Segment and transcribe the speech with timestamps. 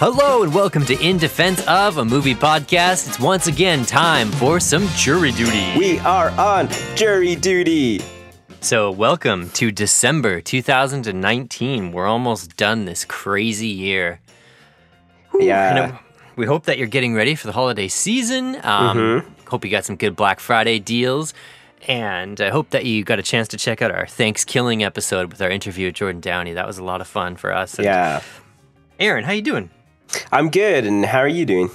[0.00, 3.06] Hello and welcome to In Defense of a Movie Podcast.
[3.06, 5.76] It's once again time for some jury duty.
[5.78, 8.00] We are on jury duty.
[8.62, 11.92] So, welcome to December 2019.
[11.92, 14.20] We're almost done this crazy year.
[15.34, 15.92] And, Yeah.
[15.94, 15.98] uh,
[16.36, 18.56] we hope that you're getting ready for the holiday season.
[18.62, 19.28] Um, Mm-hmm.
[19.50, 21.34] Hope you got some good Black Friday deals.
[21.88, 25.42] And I hope that you got a chance to check out our Thanksgiving episode with
[25.42, 26.54] our interview with Jordan Downey.
[26.54, 27.74] That was a lot of fun for us.
[27.74, 28.22] And Yeah.
[28.98, 29.70] Aaron, how you doing?
[30.32, 30.84] I'm good.
[30.86, 31.70] And how are you doing?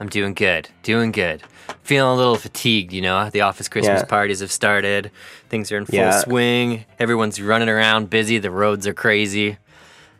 [0.00, 0.68] I'm doing good.
[0.82, 1.42] Doing good.
[1.82, 3.30] Feeling a little fatigued, you know.
[3.30, 4.06] The office Christmas Yeah.
[4.06, 5.10] parties have started.
[5.48, 6.20] Things are in full Yeah.
[6.20, 6.84] swing.
[6.98, 8.38] Everyone's running around busy.
[8.38, 9.56] The roads are crazy.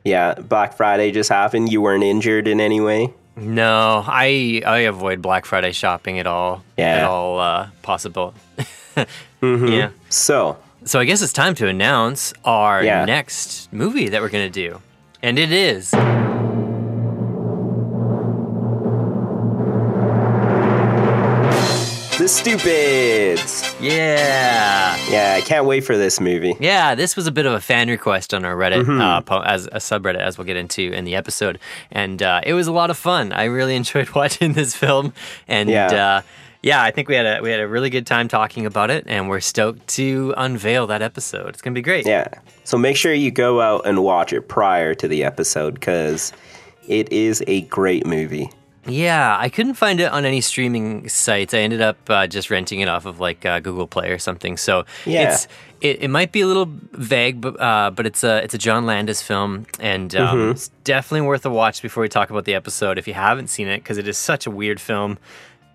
[0.05, 0.35] Yeah.
[0.35, 1.71] Black Friday just happened.
[1.71, 3.13] You weren't injured in any way?
[3.37, 6.65] No, I I avoid Black Friday shopping at all.
[6.77, 6.97] Yeah.
[6.97, 8.35] At all uh, possible.
[9.43, 9.91] Yeah.
[10.09, 13.05] So, So I guess it's time to announce our Yeah.
[13.05, 14.81] next movie that we're gonna do.
[15.23, 15.93] And it is
[22.29, 23.75] The Stupids.
[23.81, 24.99] Yeah.
[25.09, 26.55] Yeah, I can't wait for this movie.
[26.61, 29.01] Yeah, this was a bit of a fan request on our Reddit, Mm-hmm.
[29.01, 31.59] uh, po- as a subreddit, as we'll get into in the episode,
[31.91, 33.33] and uh, it was a lot of fun.
[33.33, 35.15] I really enjoyed watching this film,
[35.49, 35.87] and Yeah.
[36.19, 36.23] uh,
[36.63, 39.05] yeah, I think we had a we had a really good time talking about it,
[39.07, 41.49] and we're stoked to unveil that episode.
[41.49, 42.07] It's gonna be great.
[42.07, 42.27] Yeah.
[42.65, 46.35] So make sure you go out and watch it prior to the episode because
[46.87, 48.51] it is a great movie.
[48.87, 51.53] Yeah, I couldn't find it on any streaming sites.
[51.53, 54.57] I ended up uh, just renting it off of like uh, Google Play or something.
[54.57, 55.33] So Yeah.
[55.33, 55.49] it's
[55.81, 58.87] it, it might be a little vague, but uh, but it's a it's a John
[58.87, 60.51] Landis film, and um, Mm-hmm.
[60.53, 63.69] it's definitely worth a watch before we talk about the episode if you haven't seen
[63.69, 65.19] it because it is such a weird film.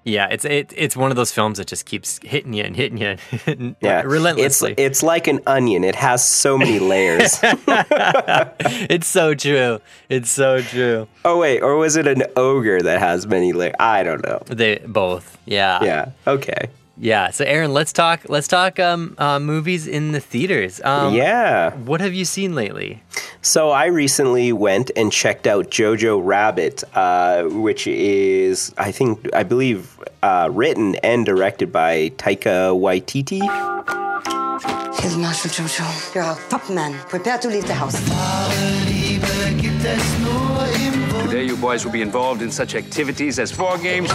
[0.06, 2.98] Yeah, it's it, it's one of those films that just keeps hitting you and hitting
[2.98, 3.16] you
[3.48, 4.02] and Yeah.
[4.02, 4.72] relentlessly.
[4.74, 7.40] It's, it's like an onion, it has so many layers.
[7.44, 9.80] it's so true.
[10.10, 11.08] It's so true.
[11.26, 11.62] oh, wait.
[11.62, 13.76] Or was it an ogre that has many layers?
[13.80, 14.42] I don't know.
[14.48, 15.38] They both.
[15.46, 15.84] Yeah.
[15.84, 16.12] Yeah.
[16.28, 16.68] Okay.
[16.98, 17.32] Yeah.
[17.32, 18.22] So Aaron, let's talk.
[18.30, 20.80] Let's talk um, uh, movies in the theaters.
[20.84, 21.72] Um, Yeah.
[21.76, 23.02] What have you seen lately?
[23.42, 29.44] So I recently went and checked out Jojo Rabbit, uh, which is, I think, I
[29.44, 33.42] believe, uh, written and directed by Taika Waititi.
[35.02, 36.16] Here's Marshal Jojo.
[36.16, 36.94] You're our top man.
[37.10, 38.00] Prepare to leave the house.
[41.34, 44.12] Today, you boys will be involved in such activities as war games,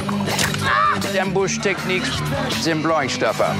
[1.16, 2.20] ambush techniques,
[2.68, 3.56] and blowing stuff up.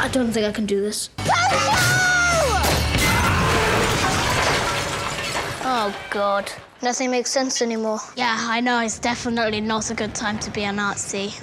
[0.00, 1.10] I don't think I can do this.
[5.64, 6.50] Oh god.
[6.82, 8.00] Nothing makes sense anymore.
[8.16, 8.80] Yeah, I know.
[8.80, 11.34] It's definitely not a good time to be a Nazi.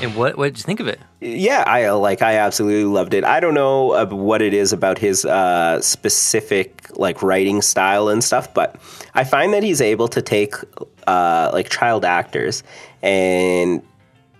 [0.00, 0.98] And what what did you think of it?
[1.20, 2.22] Yeah, I like.
[2.22, 3.24] I absolutely loved it.
[3.24, 8.24] I don't know uh, what it is about his uh, specific like writing style and
[8.24, 8.76] stuff, but
[9.14, 10.54] I find that he's able to take
[11.06, 12.62] uh, like child actors
[13.02, 13.82] and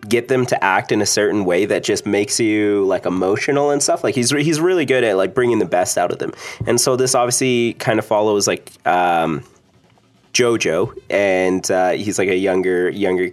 [0.09, 3.82] get them to act in a certain way that just makes you like emotional and
[3.82, 4.03] stuff.
[4.03, 6.32] Like he's re- he's really good at like bringing the best out of them.
[6.66, 9.44] And so this obviously kind of follows like um,
[10.32, 13.31] Jojo, and uh, he's like a younger younger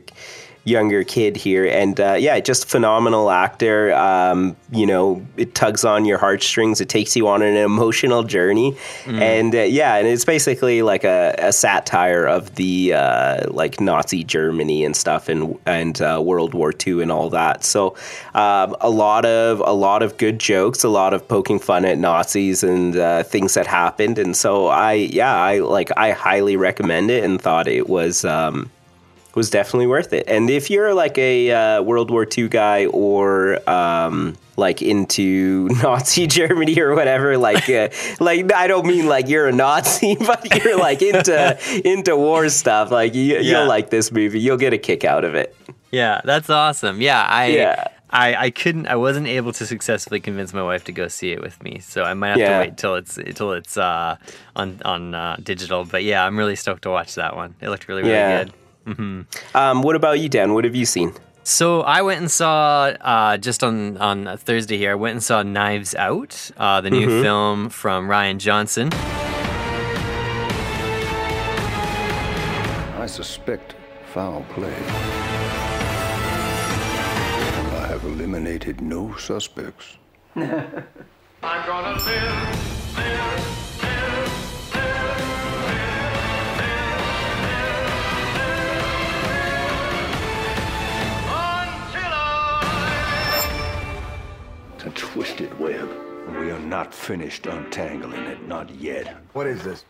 [0.68, 3.94] younger kid here, and uh, yeah, just phenomenal actor.
[3.94, 6.82] Um, you know, it tugs on your heartstrings.
[6.82, 11.36] It takes you on an emotional journey, and uh, yeah, and it's basically like a,
[11.38, 16.74] a satire of the uh, like Nazi Germany and stuff, and and uh, World War
[16.86, 17.64] II and all that.
[17.64, 17.96] So
[18.34, 21.98] um, a lot of a lot of good jokes, a lot of poking fun at
[21.98, 27.10] Nazis and uh, things that happened, and so I yeah, I like I highly recommend
[27.10, 28.26] it and thought it was.
[28.26, 28.70] Um,
[29.38, 30.26] was definitely worth it.
[30.28, 36.26] And if you're like a uh, World War II guy or um, like into Nazi
[36.28, 37.90] Germany or whatever, like uh,
[38.20, 41.38] like I don't mean like you're a Nazi, but you're like into
[41.88, 42.92] into war stuff.
[42.92, 43.40] Like you, Yeah.
[43.42, 44.40] you'll like this movie.
[44.40, 45.56] You'll get a kick out of it.
[45.92, 47.00] Yeah, that's awesome.
[47.00, 47.88] Yeah, I Yeah.
[48.10, 51.42] I, I couldn't I wasn't able to successfully convince my wife to go see it
[51.42, 52.54] with me, so I might have Yeah.
[52.54, 54.16] to wait till it's till it's uh,
[54.56, 55.84] on on uh, digital.
[55.84, 57.54] But yeah, I'm really stoked to watch that one.
[57.62, 58.46] It looked really really Yeah.
[58.46, 58.54] good.
[58.88, 60.54] Um, what about you, Dan?
[60.54, 61.14] What have you seen?
[61.44, 64.92] So I went and saw uh, just on on Thursday here.
[64.92, 68.90] I went and saw Knives Out, uh, the new film from Rian Johnson.
[73.02, 73.76] I suspect
[74.14, 74.76] foul play.
[77.76, 79.98] I have eliminated no suspects.
[83.00, 83.77] It's
[94.88, 95.90] a twisted web.
[96.40, 99.18] We are not finished untangling it, not yet.
[99.34, 99.84] What is this?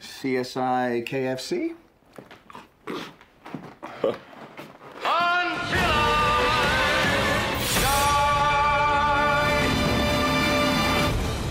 [0.00, 1.76] CSI KFC?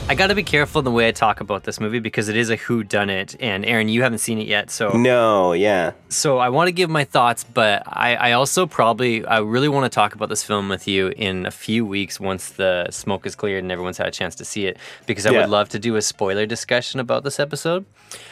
[0.07, 2.37] I got to be careful in the way I talk about this movie because it
[2.37, 5.93] is a who done it and Aaron you haven't seen it yet so No, yeah.
[6.09, 9.91] so I want to give my thoughts but I, I also probably I really want
[9.91, 13.35] to talk about this film with you in a few weeks once the smoke is
[13.35, 15.41] cleared and everyone's had a chance to see it because I Yeah.
[15.41, 17.83] would love to do a spoiler discussion about this episode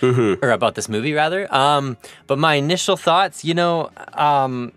[0.03, 1.97] or about this movie rather um,
[2.27, 4.73] but my initial thoughts you know um,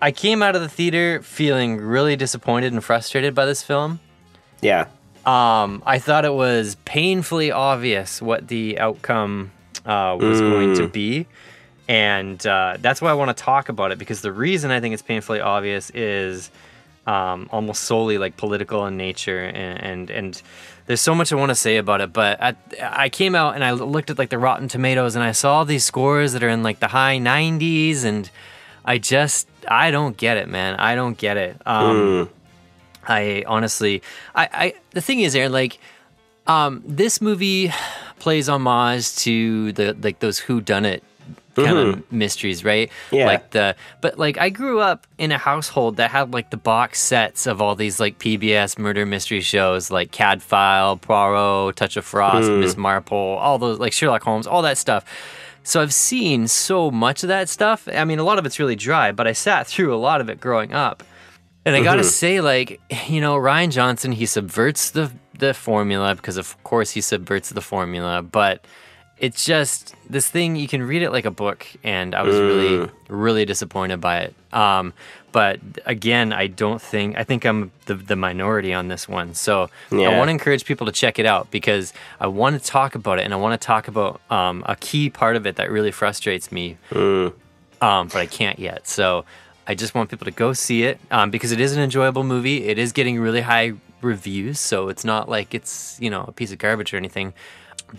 [0.00, 4.00] I came out of the theater feeling really disappointed and frustrated by this film
[4.62, 4.86] Yeah.
[5.26, 9.50] Um, I thought it was painfully obvious what the outcome
[9.84, 11.26] uh, was going to be.
[11.88, 14.92] And uh, that's why I want to talk about it because the reason I think
[14.94, 16.50] it's painfully obvious is
[17.06, 19.42] um, almost solely like political in nature.
[19.42, 20.42] And, and, and
[20.86, 22.12] there's so much I want to say about it.
[22.12, 25.32] But I, I came out and I looked at like the Rotten Tomatoes and I
[25.32, 28.04] saw these scores that are in like the high 90s.
[28.04, 28.30] And
[28.84, 30.76] I just, I don't get it, man.
[30.76, 31.60] I don't get it.
[31.66, 32.30] Um,
[33.06, 34.02] I honestly,
[34.34, 35.78] I, I the thing is, Aaron, like,
[36.46, 37.72] um, this movie
[38.18, 41.02] plays homage to the like those who done it
[41.54, 42.90] kind of mysteries, right?
[43.10, 43.26] Yeah.
[43.26, 47.00] Like the, but like I grew up in a household that had like the box
[47.00, 52.50] sets of all these like PBS murder mystery shows, like Cadfael, Poirot, Touch of Frost,
[52.50, 55.04] Miss Marple, all those like Sherlock Holmes, all that stuff.
[55.62, 57.86] So I've seen so much of that stuff.
[57.92, 60.30] I mean, a lot of it's really dry, but I sat through a lot of
[60.30, 61.02] it growing up.
[61.64, 66.36] And I gotta say, like, you know, Rian Johnson, he subverts the the formula because
[66.36, 68.64] of course he subverts the formula, but
[69.18, 72.90] it's just this thing you can read it like a book and I was really,
[73.08, 74.34] really disappointed by it.
[74.52, 74.94] Um,
[75.32, 79.34] but again, I don't think I think I'm the, the minority on this one.
[79.34, 79.68] So
[80.12, 83.18] I want to encourage people to check it out because I want to talk about
[83.18, 85.90] it and I want to talk about um, a key part of it that really
[85.92, 86.78] frustrates me
[87.82, 88.88] um, but I can't yet.
[88.88, 89.24] So
[89.66, 92.64] I just want people to go see it um, because it is an enjoyable movie.
[92.64, 96.52] It is getting really high reviews, so it's not like it's you know a piece
[96.52, 97.34] of garbage or anything.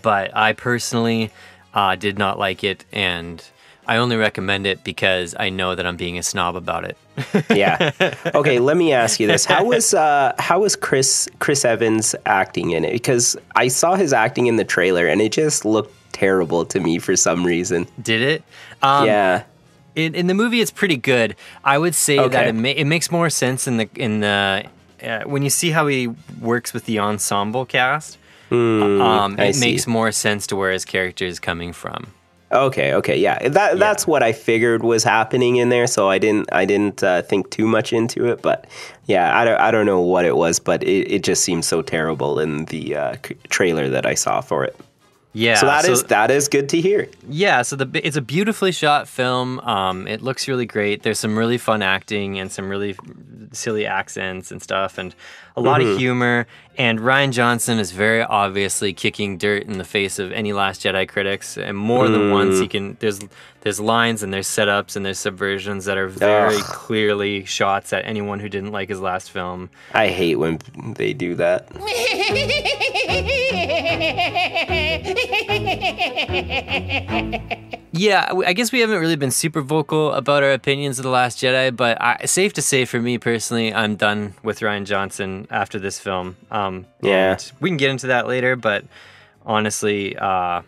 [0.00, 1.30] But I personally
[1.74, 3.42] uh, did not like it, and
[3.86, 6.96] I only recommend it because I know that I'm being a snob about it.
[7.54, 7.90] Yeah.
[8.34, 9.44] Okay, let me ask you this.
[9.44, 12.92] How was uh how was Chris Chris Evans acting in it?
[12.92, 16.98] Because I saw his acting in the trailer and it just looked terrible to me
[16.98, 17.86] for some reason.
[18.00, 18.44] Did it?
[18.80, 19.44] Um, yeah.
[19.94, 21.34] In, in the movie it's pretty good
[21.64, 24.64] i would say that it, ma- it makes more sense in the in the
[25.02, 26.08] uh, when you see how he
[26.40, 28.18] works with the ensemble cast
[28.50, 29.60] um, Hmm, it see.
[29.60, 32.12] makes more sense to where his character is coming from
[32.54, 33.16] Okay, okay.
[33.16, 33.48] Yeah.
[33.48, 37.22] That that's what I figured was happening in there, so I didn't I didn't uh,
[37.22, 38.66] think too much into it, but
[39.06, 41.80] yeah, I don't I don't know what it was, but it, it just seemed so
[41.80, 43.16] terrible in the uh,
[43.48, 44.76] trailer that I saw for it.
[45.32, 47.08] Yeah So that is that is good to hear.
[47.28, 49.60] Yeah, so the it's a beautifully shot film.
[49.60, 51.02] Um, it looks really great.
[51.02, 52.96] There's some really fun acting and some really
[53.52, 55.14] silly accents and stuff, and
[55.56, 55.92] a lot Mm-hmm.
[55.92, 56.46] of humor.
[56.78, 61.06] And Rian Johnson is very obviously kicking dirt in the face of any Last Jedi
[61.06, 62.60] critics, and more than once Mm.
[62.62, 62.96] he can.
[62.98, 63.20] There's
[63.60, 66.62] there's lines and there's setups and there's subversions that are very Ugh.
[66.64, 69.68] clearly shots at anyone who didn't like his last film.
[69.92, 70.58] I hate when
[70.96, 71.68] they do that.
[77.94, 81.38] Yeah, I guess we haven't really been super vocal about our opinions of The Last
[81.38, 85.78] Jedi, but I, safe to say for me personally, I'm done with Rian Johnson after
[85.78, 86.36] this film.
[86.50, 87.38] Um, Yeah.
[87.60, 88.84] we can get into that later, but
[89.44, 90.62] honestly, uh,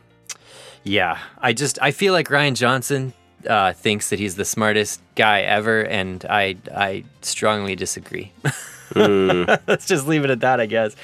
[0.83, 3.13] yeah, I just I feel like Rian Johnson
[3.49, 8.33] uh, thinks that he's the smartest guy ever, and I I strongly disagree.
[8.95, 10.95] Let's just leave it at that, I guess.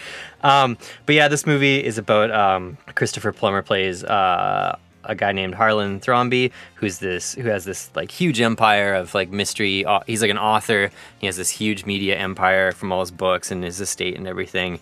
[0.42, 5.54] Um, but yeah, this movie is about um, Christopher Plummer plays uh, a guy named
[5.54, 9.84] Harlan Thrombey, who's this who has this like huge empire of like mystery.
[10.06, 10.90] He's like an author.
[11.18, 14.78] He has this huge media empire from all his books and his estate and everything.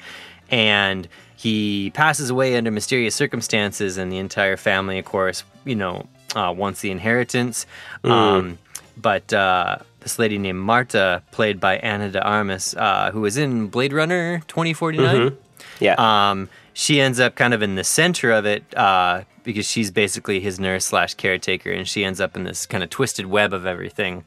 [0.50, 6.06] And he passes away under mysterious circumstances, and the entire family, of course, you know,
[6.34, 7.66] uh, wants the inheritance.
[8.02, 8.58] Um,
[8.96, 13.68] but uh, this lady named Marta, played by Ana de Armas, uh, who was in
[13.68, 15.36] Blade Runner 2049,
[15.80, 15.94] Yeah.
[16.30, 20.40] um, she ends up kind of in the center of it uh, because she's basically
[20.40, 23.64] his nurse slash caretaker, and she ends up in this kind of twisted web of
[23.64, 24.24] everything.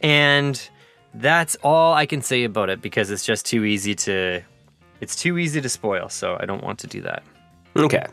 [0.00, 0.58] And
[1.12, 4.40] that's all I can say about it because it's just too easy to.
[5.02, 7.22] It's too easy to spoil, so I don't want to do that.
[7.76, 8.06] okay.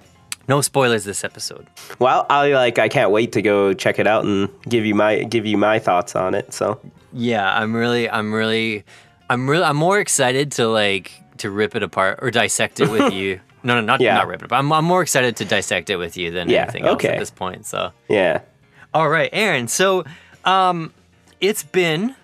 [0.50, 1.68] No spoilers this episode.
[2.00, 5.24] Well, I like I can't wait to go check it out and give you my
[5.24, 6.54] give you my thoughts on it.
[6.54, 6.82] So
[7.14, 8.84] Yeah, I'm really, I'm really,
[9.30, 13.14] I'm really, I'm more excited to like to rip it apart or dissect it with
[13.22, 13.40] you.
[13.64, 14.16] No, no, not Yeah.
[14.16, 14.50] not rip it.
[14.50, 17.10] But I'm I'm more excited to dissect it with you than Yeah, anything else okay.
[17.10, 17.66] at this point.
[17.66, 18.40] So, Yeah.
[18.94, 19.68] all right, Aaron.
[19.68, 20.04] So,
[20.46, 20.94] um,
[21.40, 22.16] it's been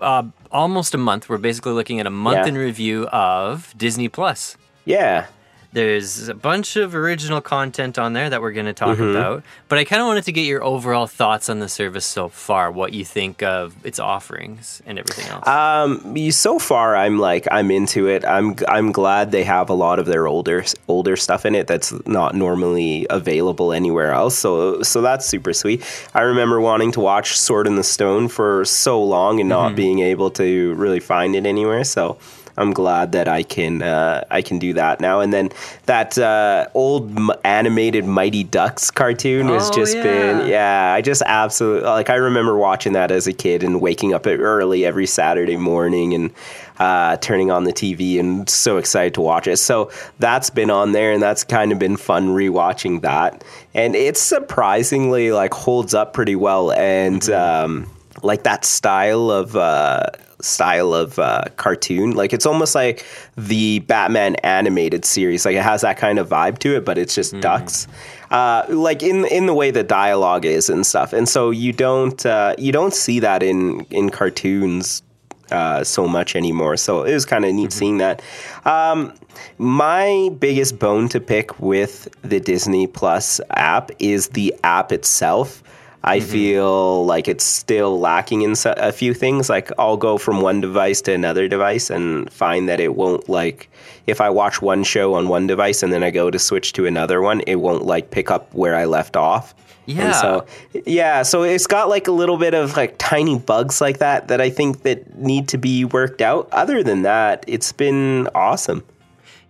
[0.00, 1.28] uh, almost a month.
[1.28, 2.46] We're basically looking at a month Yeah.
[2.46, 4.56] in review of Disney Plus.
[4.86, 5.26] Yeah.
[5.72, 9.16] There's a bunch of original content on there that we're going to talk Mm-hmm.
[9.16, 12.28] about, but I kind of wanted to get your overall thoughts on the service so
[12.28, 15.46] far, what you think of its offerings and everything else.
[15.46, 18.24] Um, so far, I'm like I'm into it.
[18.24, 21.92] I'm I'm glad they have a lot of their older older stuff in it that's
[22.06, 24.36] not normally available anywhere else.
[24.36, 25.84] So so that's super sweet.
[26.14, 30.00] I remember wanting to watch Sword in the Stone for so long and not being
[30.00, 31.84] able to really find it anywhere.
[31.84, 32.18] So.
[32.60, 35.20] I'm glad that I can uh, I can do that now.
[35.20, 35.50] And then
[35.86, 40.86] that uh, old m- animated Mighty Ducks cartoon has Oh, just been yeah.
[40.90, 40.94] yeah.
[40.94, 42.10] I just absolutely like.
[42.10, 46.30] I remember watching that as a kid and waking up early every Saturday morning and
[46.78, 49.56] uh, turning on the TV and so excited to watch it.
[49.58, 53.42] So that's been on there and that's kind of been fun rewatching that.
[53.74, 57.90] And it surprisingly like holds up pretty well and um,
[58.22, 59.56] like that style of.
[59.56, 60.06] Uh,
[60.40, 62.12] style of uh, cartoon.
[62.12, 63.04] Like it's almost like
[63.36, 65.44] the batman animated series.
[65.44, 67.86] Like it has that kind of vibe to it but it's just ducks.
[68.30, 71.12] Uh, like in in the way the dialogue is and stuff.
[71.12, 75.02] And so you don't uh, you don't see that in in cartoons
[75.50, 76.76] uh, so much anymore.
[76.76, 78.22] So it was kind of neat seeing that.
[78.64, 79.12] Um,
[79.58, 85.62] my biggest bone to pick with the disney plus app is the app itself
[86.02, 86.30] I mm-hmm.
[86.30, 89.50] feel like it's still lacking in a few things.
[89.50, 93.70] Like I'll go from one device to another device and find that it won't like
[94.06, 96.86] if I watch one show on one device and then I go to switch to
[96.86, 99.54] another one, it won't like pick up where I left off.
[99.86, 100.06] Yeah.
[100.06, 100.46] And so
[100.86, 104.40] yeah, so it's got like a little bit of like tiny bugs like that that
[104.40, 106.48] I think that need to be worked out.
[106.52, 108.84] Other than that, it's been awesome.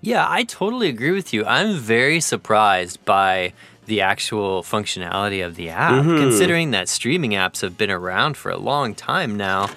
[0.02, 1.44] Yeah, I totally agree with you.
[1.44, 3.52] I'm very surprised by
[3.90, 6.16] the actual functionality of the app, Mm-hmm.
[6.24, 9.68] considering that streaming apps have been around for a long time now.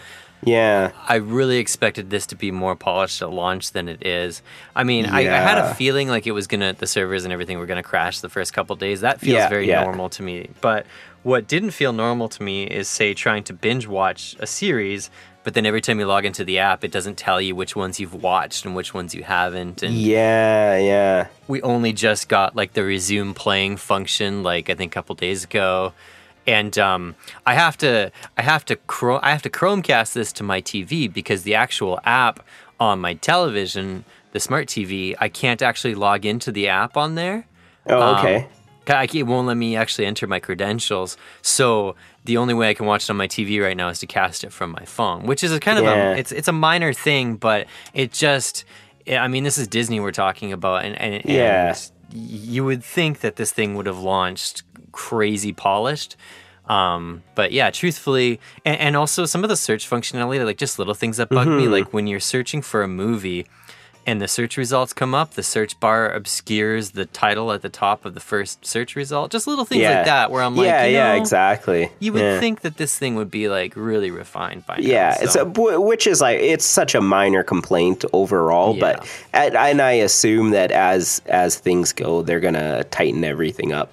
[0.45, 0.91] Yeah.
[1.07, 4.41] I really expected this to be more polished at launch than it is.
[4.75, 7.57] I mean, I, I had a feeling like it was gonna the servers and everything
[7.59, 9.01] were gonna crash the first couple days.
[9.01, 9.83] That feels Yeah, very yeah.
[9.83, 10.49] normal to me.
[10.61, 10.85] But
[11.23, 15.09] what didn't feel normal to me is say trying to binge watch a series,
[15.43, 17.99] but then every time you log into the app, it doesn't tell you which ones
[17.99, 19.83] you've watched and which ones you haven't.
[19.83, 21.27] And Yeah, yeah.
[21.47, 25.43] we only just got like the resume playing function like I think a couple days
[25.43, 25.93] ago.
[26.45, 30.43] And um, I have to I have to Chrome I have to Chromecast this to
[30.43, 32.45] my TV because the actual app
[32.79, 37.45] on my television, the smart TV, I can't actually log into the app on there.
[37.87, 38.35] Oh, Um, okay.
[38.37, 38.47] I-
[38.87, 41.17] It won't let me actually enter my credentials.
[41.41, 44.07] So the only way I can watch it on my TV right now is to
[44.07, 46.13] cast it from my phone, which is a kind of Yeah.
[46.13, 48.65] a it's it's a minor thing, but it just
[49.09, 51.75] I mean this is Disney we're talking about, and and, and Yeah.
[52.13, 56.15] you would think that this thing would have launched crazy polished.
[56.69, 60.93] Um, but yeah, truthfully, and, and also some of the search functionality, like just little
[60.93, 61.71] things that bug me, Mm-hmm.
[61.73, 63.45] like when you're searching for a movie
[64.05, 68.05] and the search results come up, the search bar obscures the title at the top
[68.05, 69.31] of the first search result.
[69.31, 69.97] Just little things yeah.
[69.97, 71.89] like that where I'm like, yeah, you yeah, know, exactly.
[71.99, 72.39] You would Yeah.
[72.39, 74.83] think that this thing would be like really refined by now.
[74.83, 79.81] Yeah, it's a, which is like it's such a minor complaint overall, but and, and
[79.81, 83.91] I assume that as as things go, they're gonna tighten everything up.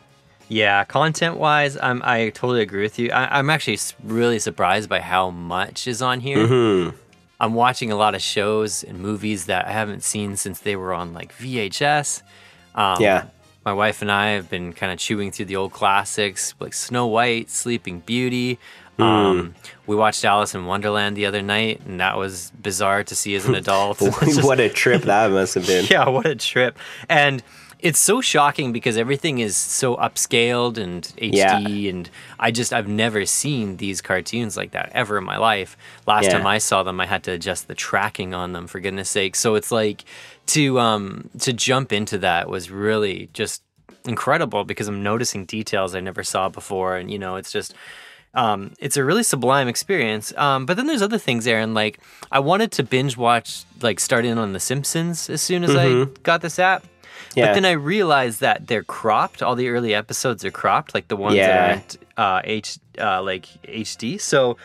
[0.49, 3.11] Yeah, content wise, I'm I totally agree with you.
[3.13, 6.39] I, I'm actually really surprised by how much is on here.
[6.39, 6.97] Mm-hmm.
[7.41, 10.93] I'm watching a lot of shows and movies that I haven't seen since they were
[10.93, 12.23] on like VHS.
[12.75, 13.25] Um, Yeah.
[13.65, 17.07] my wife and I have been kind of chewing through the old classics like Snow
[17.07, 18.59] White, Sleeping Beauty.
[18.97, 19.03] Hmm.
[19.03, 19.55] Um,
[19.87, 23.47] we watched Alice in Wonderland the other night, and that was bizarre to see as
[23.47, 23.99] an adult.
[24.21, 25.87] Just- what a trip that must have been.
[25.91, 26.79] yeah, what a trip.
[27.09, 27.43] And
[27.83, 33.27] it's so shocking because everything is so upscaled and HD and I just I've never
[33.27, 35.77] seen these cartoons like that ever in my life.
[36.07, 36.33] Last Yeah.
[36.39, 39.35] time I saw them I had to adjust the tracking on them for goodness sake.
[39.37, 40.05] So it's like
[40.47, 43.63] to um to jump into that was really just
[44.05, 47.75] incredible because I'm noticing details I never saw before and you know it's just
[48.33, 50.33] um, it's a really sublime experience.
[50.37, 51.75] Um, but then there's other things, Aaron.
[51.75, 51.99] Like
[52.31, 56.05] I wanted to binge watch, like start in on The Simpsons as soon as I
[56.23, 56.85] got this app.
[57.35, 57.55] But Mm-hmm.
[57.55, 59.41] Then I realized that they're cropped.
[59.43, 61.47] All the early episodes are cropped, like the ones Yeah.
[61.47, 64.21] that aren't uh, H, uh, like HD.
[64.21, 64.57] So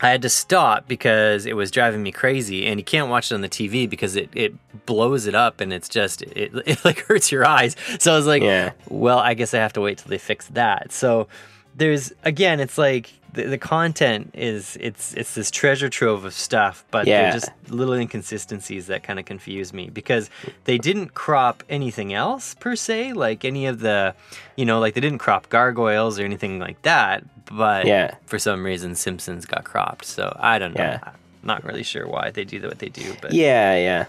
[0.00, 3.34] I had to stop because it was driving me crazy, and you can't watch it
[3.34, 4.54] on the TV because it, it
[4.86, 7.74] blows it up and it's just it, it like hurts your eyes.
[7.98, 8.72] So I was like, Yeah.
[8.88, 10.92] well, I guess I have to wait till they fix that.
[10.92, 11.26] So
[11.74, 16.84] there's again, it's like the, the content is it's it's this treasure trove of stuff,
[16.90, 17.22] but Yeah.
[17.22, 20.28] they're just little inconsistencies that kind of confuse me because
[20.64, 24.14] they didn't crop anything else per se, like any of the,
[24.56, 27.22] you know, like they didn't crop gargoyles or anything like that.
[27.50, 28.14] But Yeah.
[28.26, 30.04] for some reason, Simpsons got cropped.
[30.04, 30.82] So I don't know.
[30.82, 30.98] Yeah.
[31.04, 31.14] I'm
[31.44, 34.04] not really sure why they do what they do, but Yeah, yeah.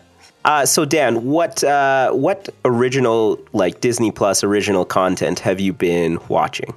[0.46, 6.18] Uh, so Dan, what uh, what original like Disney Plus original content have you been
[6.30, 6.74] watching?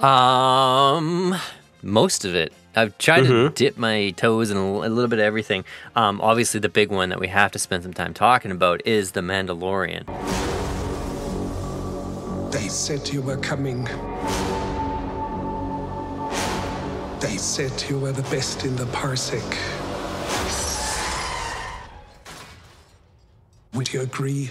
[0.00, 1.34] Um,
[1.82, 2.52] most of it.
[2.76, 3.48] I've tried Mm-hmm.
[3.48, 5.64] to dip my toes in a little bit of everything.
[5.96, 9.12] Um, obviously, the big one that we have to spend some time talking about is
[9.12, 10.06] The Mandalorian.
[12.52, 13.84] They said you were coming.
[17.20, 19.42] They said you were the best in the parsec.
[23.74, 24.50] Would you agree?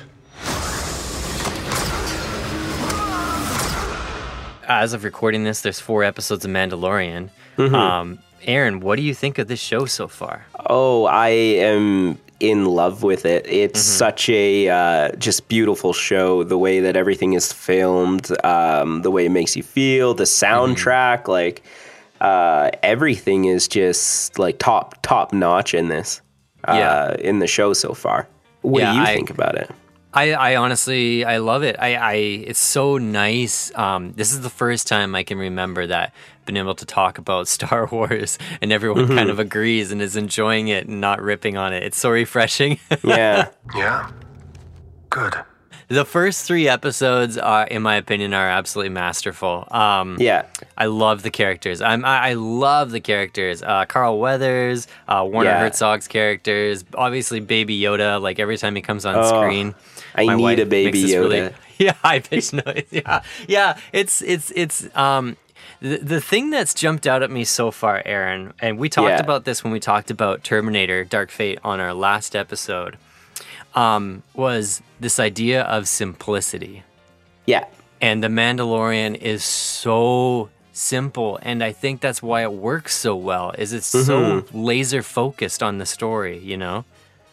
[4.69, 7.29] As of recording this, there's four episodes of Mandalorian.
[7.57, 7.73] Mm-hmm.
[7.75, 10.45] Um, Aaron, what do you think of this show so far?
[10.67, 13.45] Oh, I am in love with it.
[13.47, 16.43] It's such a uh, just beautiful show.
[16.43, 21.27] The way that everything is filmed, um, the way it makes you feel, the soundtrack,
[21.27, 21.63] like
[22.21, 26.21] uh, everything is just like top top notch in this.
[26.65, 27.15] Uh, Yeah.
[27.19, 28.27] in the show so far.
[28.61, 29.71] What Yeah, do you I- think about it?
[30.13, 31.75] I, I honestly I love it.
[31.79, 33.71] I, I it's so nice.
[33.75, 36.13] Um, this is the first time I can remember that
[36.45, 39.15] been able to talk about Star Wars and everyone Mm-hmm.
[39.15, 41.83] kind of agrees and is enjoying it and not ripping on it.
[41.83, 42.79] It's so refreshing.
[43.03, 44.09] Yeah, Yeah?
[45.11, 45.35] Good.
[45.89, 49.67] the first three episodes are, in my opinion, are absolutely masterful.
[49.71, 50.43] Um, yeah,
[50.77, 51.81] I love the characters.
[51.81, 53.63] I'm, I, I love the characters.
[53.63, 55.59] Uh, Carl Weathers, uh, Werner Yeah.
[55.61, 56.83] Herzog's characters.
[56.93, 58.21] Obviously, Baby Yoda.
[58.21, 59.81] Like every time he comes on screen, Oh,
[60.15, 61.53] I my need a Baby this really- Yoda.
[61.77, 62.87] yeah, high pitched noise.
[62.91, 63.77] Yeah, yeah.
[63.93, 65.37] It's it's it's um.
[65.81, 69.19] The, the thing that's jumped out at me so far, Aaron, and we talked Yeah.
[69.21, 72.97] about this when we talked about Terminator Dark Fate on our last episode,
[73.75, 76.83] um, was this idea of simplicity.
[77.45, 77.63] yeah,
[78.01, 83.51] And The Mandalorian is so simple and I think that's why it works so well
[83.57, 86.83] is it's so laser focused on the story, you know?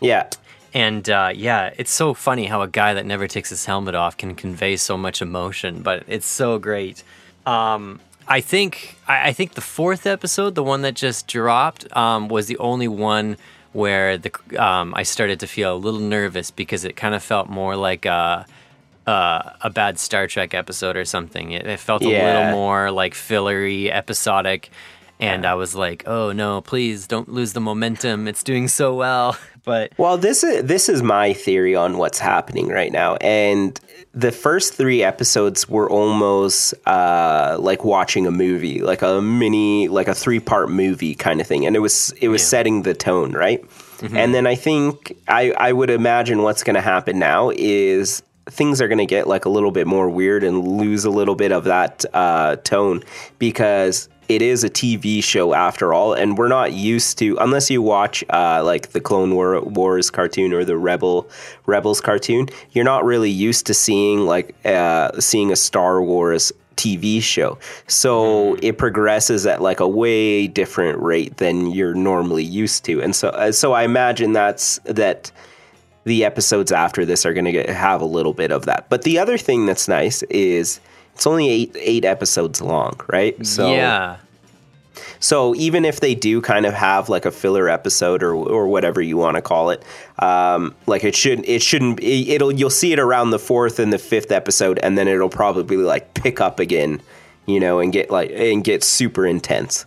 [0.00, 0.28] yeah.
[0.76, 4.18] And uh, yeah, it's so funny how a guy that never takes his helmet off
[4.18, 7.02] can convey so much emotion, but it's so great.
[7.46, 12.28] Um, I think I, I think the fourth episode, the one that just dropped, um,
[12.28, 13.38] was the only one
[13.72, 14.30] where the
[14.62, 18.04] um, I started to feel a little nervous because it kind of felt more like
[18.04, 18.44] a,
[19.06, 21.52] uh, a bad Star Trek episode or something.
[21.52, 24.70] It, it felt a little more like fillery, episodic,
[25.20, 28.28] and I was like, "Oh no, please don't lose the momentum.
[28.28, 32.68] It's doing so well." But Well, this is this is my theory on what's happening
[32.68, 33.80] right now, and
[34.14, 40.06] the first three episodes were almost uh, like watching a movie, like a mini, like
[40.06, 43.32] a three part movie kind of thing, and it was it was setting the tone,
[43.32, 43.64] right?
[44.02, 48.80] And then I think I I would imagine what's going to happen now is things
[48.80, 51.50] are going to get like a little bit more weird and lose a little bit
[51.50, 53.02] of that uh, tone
[53.38, 57.82] because it is a TV show after all, and we're not used to unless you
[57.82, 61.28] watch uh, like the Clone War- Wars cartoon or the Rebel
[61.66, 62.48] Rebels cartoon.
[62.72, 68.54] You're not really used to seeing like uh, seeing a Star Wars TV show, so
[68.56, 73.28] it progresses at like a way different rate than you're normally used to, and so
[73.28, 75.30] uh, so I imagine that's that
[76.04, 78.88] the episodes after this are going to have a little bit of that.
[78.88, 80.80] But the other thing that's nice is
[81.16, 83.34] it's only eight eight episodes long, right?
[83.44, 84.16] So yeah,
[85.18, 89.00] so even if they do kind of have like a filler episode or or whatever
[89.02, 89.82] you want to call it,
[90.20, 93.92] um, like it should it shouldn't it- it'll you'll see it around the fourth and
[93.92, 97.00] the fifth episode, and then it'll probably like pick up again,
[97.46, 99.84] you know, and get like and get super intense.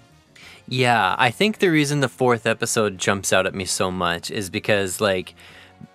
[0.67, 1.15] yeah.
[1.17, 4.99] I think the reason the fourth episode jumps out at me so much is because,
[5.01, 5.33] like,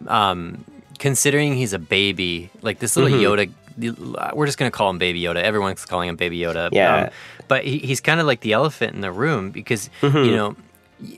[0.09, 0.65] um,
[0.99, 5.43] considering he's a baby, like this little Yoda, we're just gonna call him Baby Yoda.
[5.43, 6.69] Everyone's calling him Baby Yoda.
[6.73, 6.97] Yeah.
[7.05, 7.11] Um,
[7.49, 10.57] but he, he's kind of like the elephant in the room because you know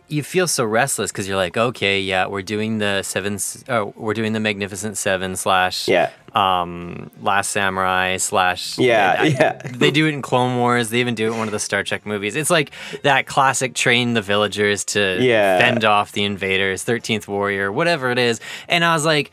[0.09, 3.39] you feel so restless because you're like, okay, yeah, we're doing the seven,
[3.69, 6.11] oh, we're doing the Magnificent Seven slash Yeah.
[6.35, 9.53] um, Last Samurai slash Yeah, I- yeah.
[9.65, 10.89] they do it in Clone Wars.
[10.91, 12.35] They even do it in one of the Star Trek movies.
[12.35, 15.59] It's like that classic train the villagers to Yeah.
[15.59, 18.41] fend off the invaders, Thirteenth Warrior, whatever it is.
[18.69, 19.31] And I was like,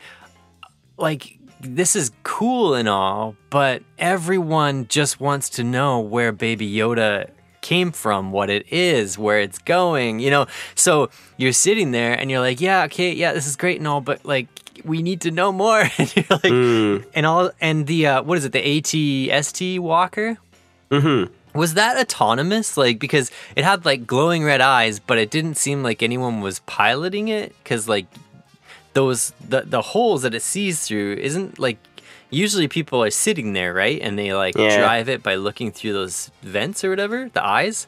[0.98, 7.30] like this is cool and all, but everyone just wants to know where Baby Yoda
[7.60, 10.46] came from, what it is, where it's going, you know.
[10.74, 14.00] So you're sitting there and you're like, yeah, okay, yeah, this is great and all,
[14.00, 14.48] but like
[14.84, 15.80] we need to know more.
[15.98, 20.36] and you're like, and all, and the uh, what is it, the ATST Walker?
[20.90, 21.32] Mm-hmm.
[21.58, 22.76] Was that autonomous?
[22.76, 26.58] Like because it had like glowing red eyes, but it didn't seem like anyone was
[26.60, 28.06] piloting it because like
[28.94, 31.78] those the the holes that it sees through isn't like
[32.30, 34.78] usually people are sitting there right and they like Yeah.
[34.78, 37.86] drive it by looking through those vents or whatever the eyes.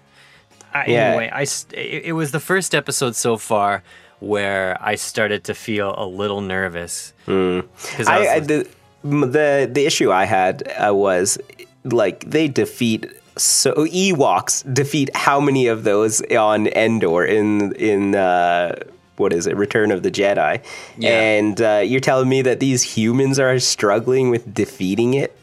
[0.75, 1.07] I, Yeah.
[1.09, 3.83] Anyway, I it, it was the first episode so far
[4.21, 7.13] where I started to feel a little nervous.
[7.27, 8.67] 'Cause I was I, I like- the,
[9.05, 11.39] the the issue I had uh, was
[11.85, 18.75] like they defeat so Ewoks defeat how many of those on Endor in in uh,
[19.17, 20.63] what is it Return of the Jedi,
[20.99, 21.11] Yeah.
[21.11, 25.37] and uh, you're telling me that these humans are struggling with defeating it.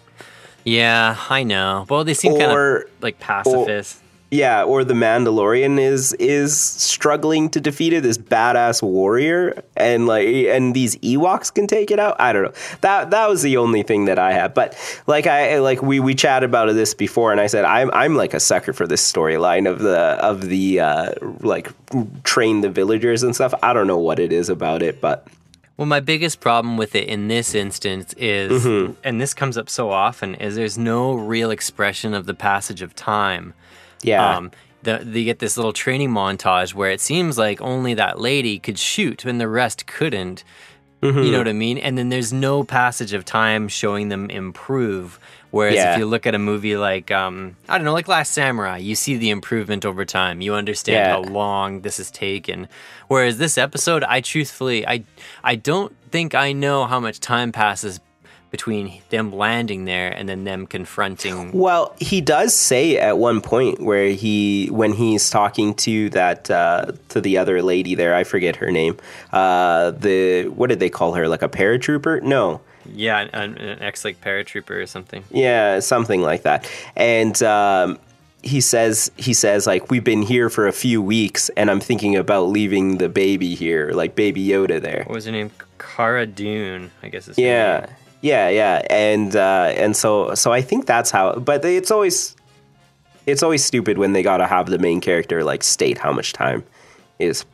[0.63, 1.85] yeah, I know.
[1.89, 3.99] Well, they seem kind of like pacifists.
[4.33, 10.27] Yeah, or the Mandalorian is is struggling to defeat it, this badass warrior, and like
[10.27, 12.15] and these Ewoks can take it out.
[12.19, 12.53] I don't know.
[12.81, 14.53] That that was the only thing that I had.
[14.55, 18.15] But like I like we we chatted about this before, and I said I'm I'm
[18.15, 21.69] like a sucker for this storyline of the of the uh, like
[22.23, 23.53] train the villagers and stuff.
[23.61, 25.27] I don't know what it is about it, but
[25.77, 28.93] Well, my biggest problem with it in this instance is, Mm-hmm.
[29.03, 32.95] and this comes up so often, is there's no real expression of the passage of
[32.95, 33.53] time.
[34.03, 34.51] Yeah, Um,
[34.83, 38.77] the, they get this little training montage where it seems like only that lady could
[38.77, 40.43] shoot and the rest couldn't.
[41.01, 41.19] Mm-hmm.
[41.19, 41.77] You know what I mean?
[41.77, 45.19] And then there's no passage of time showing them improve.
[45.51, 45.93] Whereas Yeah.
[45.93, 48.95] if you look at a movie like, um, I don't know, like Last Samurai, you
[48.95, 50.41] see the improvement over time.
[50.41, 51.11] You understand Yeah.
[51.13, 52.67] how long this has taken.
[53.07, 55.03] Whereas this episode, I truthfully, I,
[55.43, 57.99] I don't think I know how much time passes
[58.57, 61.51] between them landing there and then them confronting.
[61.53, 66.91] Well, he does say at one point where he, when he's talking to that uh,
[67.09, 68.97] to the other lady there, I forget her name.
[69.31, 71.27] Uh, the what did they call her?
[71.27, 72.21] Like a paratrooper?
[72.21, 75.23] No, Yeah, an, an ex like paratrooper or something.
[75.31, 76.69] yeah, something like that.
[76.95, 77.97] And um,
[78.43, 82.15] he says he says like we've been here for a few weeks, and I'm thinking
[82.15, 85.05] about leaving the baby here, like Baby Yoda there.
[85.07, 85.49] What was her name?
[85.79, 87.27] Cara Dune, I guess.
[87.27, 87.95] Is her Yeah, name.
[88.23, 91.35] Yeah, yeah, and uh, and so so I think that's how.
[91.35, 92.35] But it's always
[93.25, 96.63] it's always stupid when they gotta have the main character like state how much time
[97.19, 97.45] is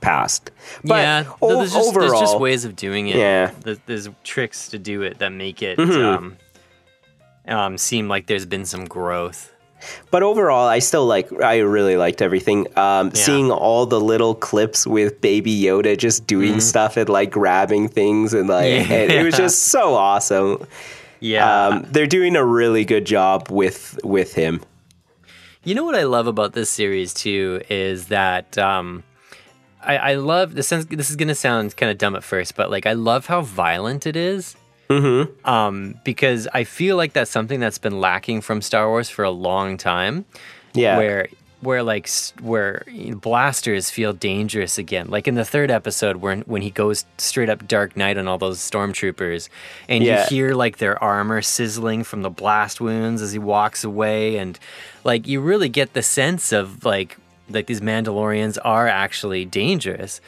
[0.00, 0.50] passed.
[0.82, 1.32] But yeah.
[1.42, 3.16] o- there's, just, overall, there's just ways of doing it.
[3.16, 3.48] Yeah.
[3.48, 3.60] Mm-hmm.
[3.60, 6.38] There's, there's tricks to do it that make it um,
[7.46, 9.52] um, seem like there's been some growth.
[10.10, 11.32] But overall, I still like.
[11.32, 12.66] I really liked everything.
[12.78, 17.88] Um, Seeing all the little clips with Baby Yoda just doing stuff and like grabbing
[17.88, 18.90] things and like Mm-hmm.
[18.92, 18.98] Yeah.
[18.98, 20.66] and it was just so awesome.
[21.20, 21.66] Yeah.
[21.68, 24.60] Um, they're doing a really good job with with him.
[25.64, 29.02] You know what I love about this series too is that um,
[29.82, 30.84] I, I love the sense.
[30.86, 34.06] This is gonna sound kind of dumb at first, but like I love how violent
[34.06, 34.56] it is.
[34.88, 35.48] Mm-hmm.
[35.48, 39.30] Um, because I feel like that's something that's been lacking from Star Wars for a
[39.30, 40.24] long time.
[40.74, 40.98] Yeah.
[40.98, 41.28] Where
[41.60, 42.10] where like
[42.42, 42.82] where
[43.16, 45.08] blasters feel dangerous again.
[45.08, 48.36] Like in the third episode, when when he goes straight up Dark Knight on all
[48.36, 49.48] those stormtroopers,
[49.88, 50.22] and Yeah.
[50.24, 54.58] you hear like their armor sizzling from the blast wounds as he walks away, and
[55.04, 57.16] like you really get the sense of like
[57.48, 60.20] like these Mandalorians are actually dangerous.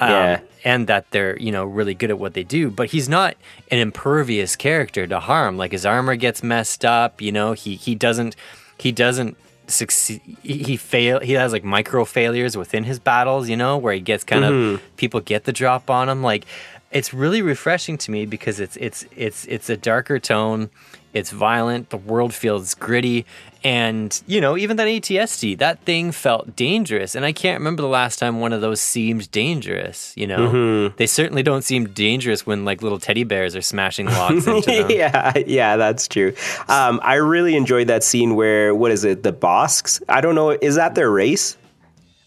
[0.00, 0.40] Um, Yeah.
[0.64, 3.36] and that they're you know really good at what they do but he's not
[3.70, 5.56] an impervious character to harm.
[5.56, 8.34] Like his armor gets messed up you know he he doesn't
[8.78, 13.56] he doesn't succeed he, he fail he has like micro failures within his battles you
[13.56, 16.22] know where he gets kind of people get the drop on him.
[16.22, 16.44] Like
[16.90, 20.70] it's really refreshing to me because it's it's it's it's a darker tone.
[21.12, 21.90] It's violent.
[21.90, 23.24] The world feels gritty
[23.64, 27.88] and you know even that ATST that thing felt dangerous and I can't remember the
[27.88, 32.64] last time one of those seemed dangerous you know they certainly don't seem dangerous when
[32.64, 36.34] like little teddy bears are smashing logs into them yeah, yeah, that's true.
[36.68, 40.02] Um, I really enjoyed that scene where what is it, the Bosks?
[40.08, 40.50] I don't know.
[40.50, 41.56] Is that their race?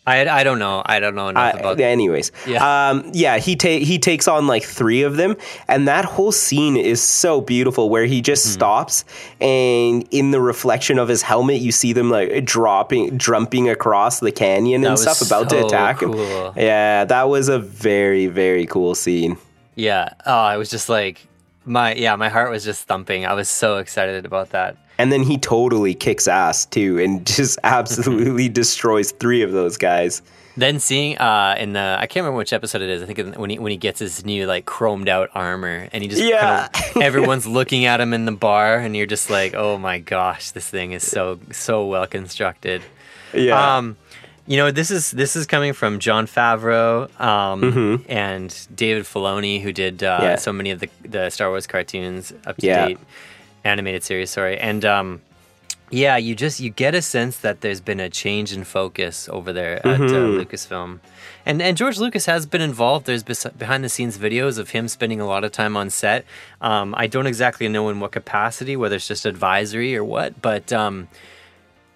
[0.08, 2.63] I, I don't know I don't know enough Uh, about anyways, Yeah.
[2.89, 5.36] um, yeah, he ta- he takes on like three of them,
[5.67, 7.89] and that whole scene is so beautiful.
[7.89, 8.54] Where he just Mm-hmm.
[8.54, 9.06] stops,
[9.41, 14.32] and in the reflection of his helmet, you see them like dropping, jumping across the
[14.32, 16.13] canyon That and stuff, about to attack cool.
[16.13, 16.54] him.
[16.56, 19.38] Yeah, that was a very very cool scene.
[19.76, 21.28] yeah oh I was just like
[21.65, 25.23] my yeah my heart was just thumping I was so excited about that And then
[25.23, 30.21] he totally kicks ass too, and just absolutely destroys three of those guys.
[30.55, 33.03] Then seeing uh in the I can't remember which episode it is.
[33.03, 36.10] I think when he when he gets his new like chromed out armor and he
[36.10, 36.67] just Yeah.
[36.73, 39.99] kind of, everyone's looking at him in the bar and you're just like, "Oh my
[39.99, 42.81] gosh, this thing is so so well constructed."
[43.36, 43.97] Yeah, Um
[44.47, 49.71] you know, this is this is coming from Jon Favreau um, and David Filoni, who
[49.71, 50.23] did uh, Mm-hmm.
[50.23, 50.36] Yeah.
[50.38, 52.88] so many of the the Star Wars cartoons up to Yeah.
[52.88, 52.97] date
[53.67, 54.32] animated series.
[54.32, 55.21] Sorry, and um,
[55.89, 59.53] yeah, you just you get a sense that there's been a change in focus over
[59.53, 60.99] there at uh, Lucasfilm,
[61.45, 63.06] and and George Lucas has been involved.
[63.06, 66.25] There's behind the scenes videos of him spending a lot of time on set.
[66.62, 70.73] Um, I don't exactly know in what capacity, whether it's just advisory or what, but
[70.73, 71.08] um,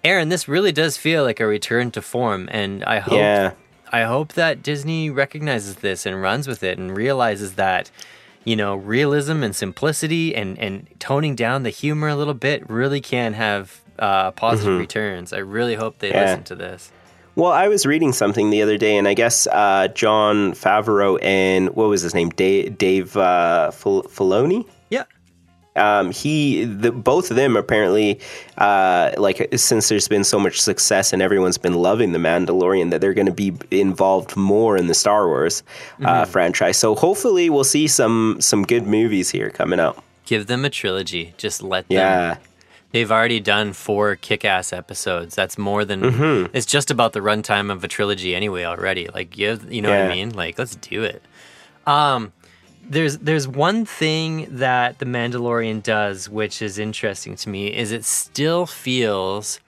[0.04, 3.52] Aaron, this really does feel like a return to form, and I hope Yeah.
[3.94, 7.90] I hope that Disney recognizes this and runs with it and realizes that
[8.44, 13.00] you know realism and simplicity and and toning down the humor a little bit really
[13.00, 15.32] can have uh, positive returns.
[15.32, 16.16] I really hope they Mm-hmm.
[16.18, 16.24] Yeah.
[16.30, 16.90] listen to this.
[17.34, 21.70] Well, I was reading something the other day, and I guess uh, Jon Favreau and
[21.70, 24.66] what was his name, Dave, Dave uh, Fil- Filoni.
[25.74, 26.00] Yeah.
[26.00, 28.20] Um, he, the, both of them apparently,
[28.58, 33.00] uh, like since there's been so much success and everyone's been loving the Mandalorian, that
[33.00, 35.62] they're going to be involved more in the Star Wars
[36.04, 36.76] uh, franchise.
[36.76, 40.02] So hopefully, we'll see some some good movies here coming out.
[40.26, 41.34] Give them a trilogy.
[41.36, 41.96] Just let them.
[41.96, 42.36] Yeah,
[42.92, 45.34] They've already done four kick-ass episodes.
[45.34, 46.02] That's more than.
[46.02, 46.54] Mm-hmm.
[46.54, 48.64] It's just about the runtime of a trilogy anyway.
[48.64, 50.30] Already, like you, you know what I mean.
[50.30, 51.22] Like, let's do it.
[51.86, 52.32] Um,
[52.82, 58.04] there's there's one thing that the Mandalorian does, which is interesting to me, is it
[58.04, 59.60] still feels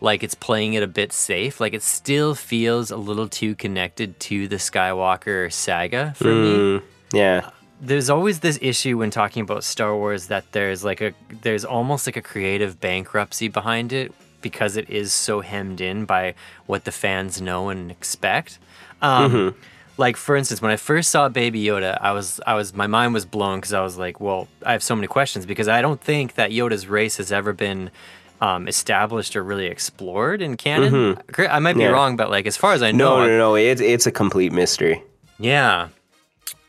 [0.00, 1.60] like it's playing it a bit safe.
[1.60, 7.50] Like it still feels a little too connected to the Skywalker saga for me yeah,
[7.80, 12.06] there's always this issue when talking about Star Wars that there's like a there's almost
[12.06, 16.34] like a creative bankruptcy behind it because it is so hemmed in by
[16.66, 18.58] what the fans know and expect.
[19.02, 19.54] Um,
[19.98, 23.14] Like for instance, when I first saw Baby Yoda, I was I was my mind
[23.14, 26.00] was blown because I was like, well, I have so many questions because I don't
[26.00, 27.90] think that Yoda's race has ever been.
[28.38, 31.16] Um, established or really explored in canon.
[31.38, 31.88] I might be Yeah.
[31.88, 34.52] wrong, but like as far as I know, no, no, no, it's it's a complete
[34.52, 35.02] mystery.
[35.38, 35.88] yeah.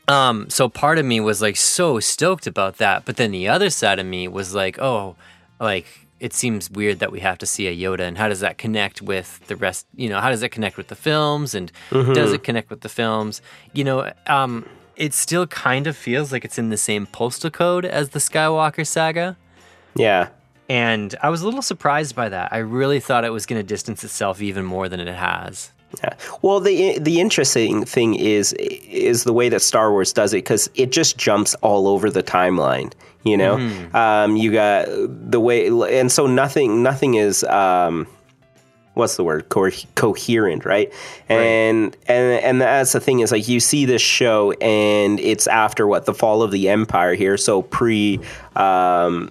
[0.08, 3.68] Um, so part of me was like so stoked about that, but then the other
[3.68, 5.14] side of me was like, oh,
[5.60, 5.84] like
[6.20, 9.02] it seems weird that we have to see a Yoda, and how does that connect
[9.02, 9.86] with the rest?
[9.94, 12.88] You know, how does it connect with the films, and does it connect with the
[12.88, 13.40] films?
[13.72, 17.84] You know, um, it still kind of feels like it's in the same postal code
[17.84, 19.36] as the Skywalker saga.
[19.94, 20.28] Yeah,
[20.68, 22.52] And I was a little surprised by that.
[22.52, 25.72] I really thought it was going to distance itself even more than it has.
[26.02, 26.14] Yeah.
[26.42, 30.68] Well, the the interesting thing is is the way that Star Wars does it because
[30.74, 32.92] it just jumps all over the timeline.
[33.28, 33.56] You know,
[33.94, 37.44] um, you got the way, and so nothing nothing is.
[37.44, 38.06] Um,
[38.94, 39.48] What's the word?
[39.48, 40.92] Co- coherent, right?
[41.28, 45.86] And and and that's the thing is like you see this show and it's after
[45.86, 48.18] what the fall of the empire here, so pre
[48.56, 49.30] um,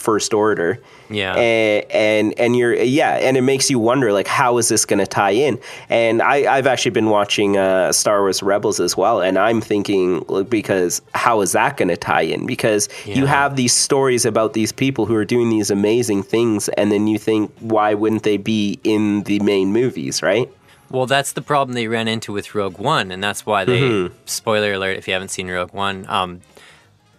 [0.00, 1.34] first order, Yeah.
[1.34, 4.98] and and, and you're yeah, and it makes you wonder like how is this going
[4.98, 5.58] to tie in?
[5.88, 10.24] And I I've actually been watching uh, Star Wars Rebels as well, and I'm thinking
[10.48, 12.46] because how is that going to tie in?
[12.46, 16.90] Because you have these stories about these people who are doing these amazing things, and
[16.90, 20.48] then you think why wouldn't they be in the main movies, right?
[20.90, 23.80] Well, that's the problem they ran into with Rogue One, and that's why they.
[23.80, 24.14] Mm-hmm.
[24.24, 26.40] Spoiler alert: if you haven't seen Rogue One, um,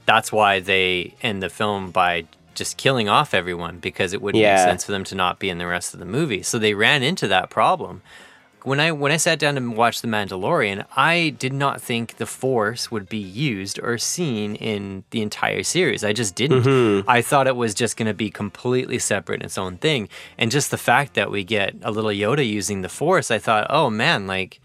[0.06, 2.26] that's why they end the film by
[2.62, 4.56] just killing off everyone because it wouldn't Yeah.
[4.56, 6.44] make sense for them to not be in the rest of the movie.
[6.44, 8.02] So they ran into that problem.
[8.64, 12.28] When I when I sat down to watch The Mandalorian, I did not think the
[12.28, 16.04] Force would be used or seen in the entire series.
[16.04, 16.62] I just didn't.
[16.64, 17.10] Mm-hmm.
[17.10, 20.08] I thought it was just going to be completely separate in its own thing.
[20.38, 23.66] And just the fact that we get a little Yoda using the Force, I thought,
[23.72, 24.60] oh man, like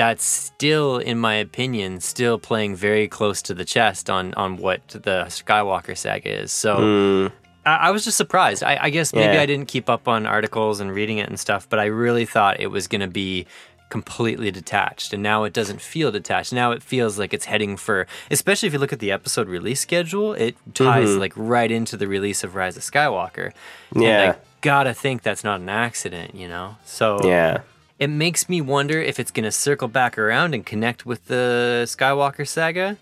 [0.00, 4.80] that's still, in my opinion, still playing very close to the chest on on what
[4.88, 6.52] the Skywalker saga is.
[6.52, 7.34] So hmm.
[7.66, 8.62] I, I was just surprised.
[8.62, 9.42] I, I guess maybe Yeah.
[9.42, 12.60] I didn't keep up on articles and reading it and stuff, but I really thought
[12.60, 13.46] it was going to be
[13.90, 18.06] completely detached and now it doesn't feel detached now it feels like it's heading for
[18.30, 21.18] especially if you look at the episode release schedule it ties mm-hmm.
[21.18, 23.50] like right into the release of rise of skywalker
[23.92, 24.30] and Yeah.
[24.30, 27.62] i gotta think that's not an accident you know so Yeah.
[28.00, 31.82] It makes me wonder if it's going to circle back around and connect with the
[31.86, 32.96] Skywalker saga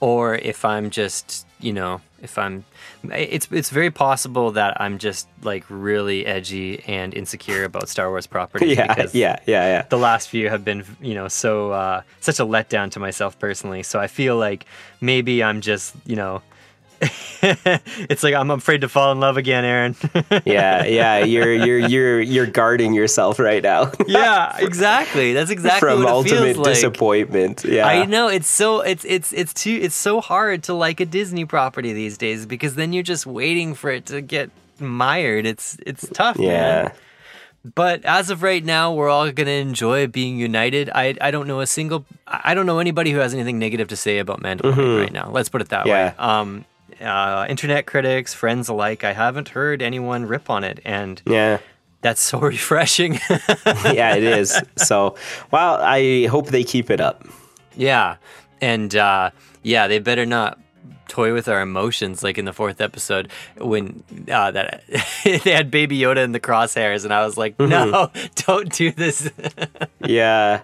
[0.00, 2.64] or if I'm just, you know, if I'm
[3.04, 8.26] it's it's very possible that I'm just like really edgy and insecure about Star Wars
[8.26, 8.68] property.
[8.74, 9.82] Yeah, because yeah, yeah, yeah.
[9.88, 13.82] the last few have been, you know, so uh such a letdown to myself personally.
[13.82, 14.64] So I feel like
[15.00, 16.42] maybe I'm just, you know,
[17.42, 19.96] it's like I'm afraid to fall in love again, Aaron.
[20.44, 21.18] yeah, yeah.
[21.24, 25.32] You're you're you're you're guarding yourself right now yeah, exactly.
[25.32, 26.64] That's exactly from what it ultimate like.
[26.74, 27.64] disappointment.
[27.64, 31.06] Yeah, I know it's so it's it's it's too it's so hard to like a
[31.06, 35.46] Disney property these days because then you're just waiting for it to get mired.
[35.46, 36.50] It's it's tough, Yeah,
[36.82, 36.92] man.
[37.74, 40.90] But as of right now, we're all gonna enjoy being united.
[40.94, 43.96] I I don't know a single I don't know anybody who has anything negative to
[43.96, 45.30] say about Mandalorian right now.
[45.30, 45.88] Let's put it that Mm-hmm.
[45.88, 46.10] Yeah.
[46.10, 46.14] way.
[46.18, 46.64] Um,
[47.00, 51.58] uh, internet critics, friends alike, I haven't heard anyone rip on it, and Yeah.
[52.00, 53.14] that's so refreshing.
[53.28, 54.60] yeah, it is.
[54.76, 55.16] So,
[55.50, 57.24] well, I hope they keep it up.
[57.76, 58.16] yeah,
[58.60, 59.30] and uh,
[59.62, 60.58] yeah, they better not
[61.08, 64.82] toy with our emotions like in the fourth episode when uh, that
[65.24, 68.10] they had Baby Yoda in the crosshairs, and I was like, no,
[68.46, 69.30] don't do this.
[70.04, 70.60] Yeah.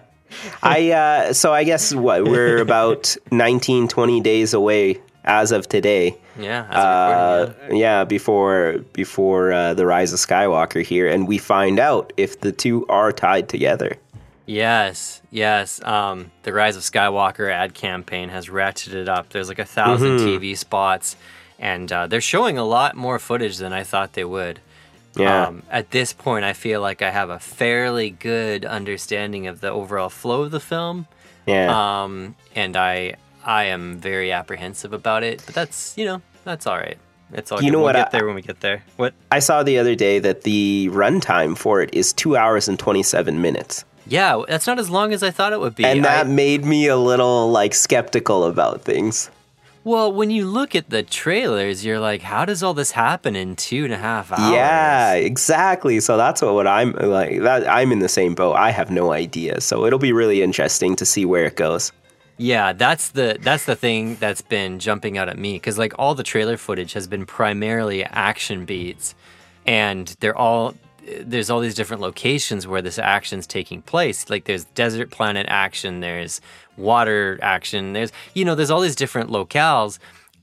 [0.61, 6.17] I uh so I guess what we're about 19 20 days away as of today.
[6.37, 11.27] Yeah, as a recording, Uh, yeah, before before uh, the rise of Skywalker here and
[11.27, 13.97] we find out if the two are tied together.
[14.45, 15.81] Yes, yes.
[15.83, 19.29] Um, the Rise of Skywalker ad campaign has ratcheted up.
[19.29, 21.15] There's like a 1000 TV spots,
[21.57, 24.59] and uh, they're showing a lot more footage than I thought they would.
[25.15, 25.47] Yeah.
[25.47, 29.71] Um, at this point, I feel like I have a fairly good understanding of the
[29.71, 31.07] overall flow of the film,
[31.47, 32.03] yeah.
[32.03, 33.15] um, and I
[33.45, 35.41] I am very apprehensive about it.
[35.45, 36.97] But that's you know that's all right.
[37.33, 37.71] It's all You good.
[37.73, 38.83] know we'll what get I- there when we get there.
[38.97, 39.13] What?
[39.31, 43.41] I saw the other day that the runtime for it is 2 hours and 27
[43.41, 43.83] minutes.
[44.07, 45.85] Yeah, that's not as long as I thought it would be.
[45.85, 49.31] And that I- made me a little like skeptical about things.
[49.83, 53.55] Well, when you look at the trailers, you're like, how does all this happen in
[53.55, 54.51] two and a half hours?
[54.51, 55.99] Yeah, exactly.
[55.99, 57.41] So that's what, what I'm like.
[57.41, 58.53] That I'm in the same boat.
[58.53, 59.61] I have no idea.
[59.61, 61.91] So it'll be really interesting to see where it goes.
[62.37, 66.15] Yeah, that's the that's the thing that's been jumping out at me because like all
[66.15, 69.15] the trailer footage has been primarily action beats,
[69.65, 70.75] and they're all
[71.21, 74.29] there's all these different locations where this action's taking place.
[74.29, 76.41] Like there's desert planet action, there's
[76.75, 79.97] water action, there's you know there's all these different locales,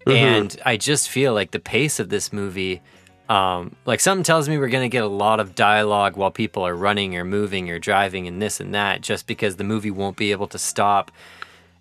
[0.07, 2.81] and I just feel like the pace of this movie.
[3.29, 6.75] Um, like something tells me we're gonna get a lot of dialogue while people are
[6.75, 10.33] running or moving or driving and this and that, just because the movie won't be
[10.33, 11.11] able to stop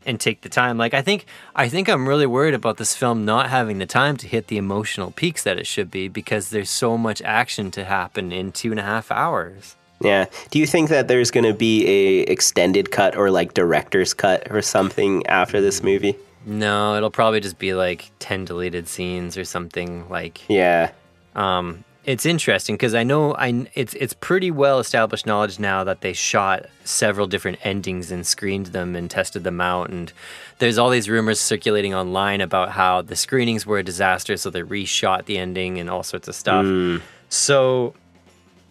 [0.05, 0.77] and take the time.
[0.77, 4.17] Like I think I think I'm really worried about this film not having the time
[4.17, 7.85] to hit the emotional peaks that it should be because there's so much action to
[7.85, 9.75] happen in two and a half hours.
[10.01, 10.25] Yeah.
[10.49, 14.51] Do you think that there's going to be a extended cut or like director's cut
[14.51, 16.17] or something after this movie?
[16.45, 20.91] No, it'll probably just be like ten deleted scenes or something like Yeah.
[21.35, 26.01] Um, it's interesting because I know I it's it's pretty well established knowledge now that
[26.01, 30.11] they shot several different endings and screened them and tested them out and
[30.57, 34.61] there's all these rumors circulating online about how the screenings were a disaster so they
[34.61, 36.65] reshot the ending and all sorts of stuff.
[36.65, 37.01] Mm.
[37.29, 37.93] So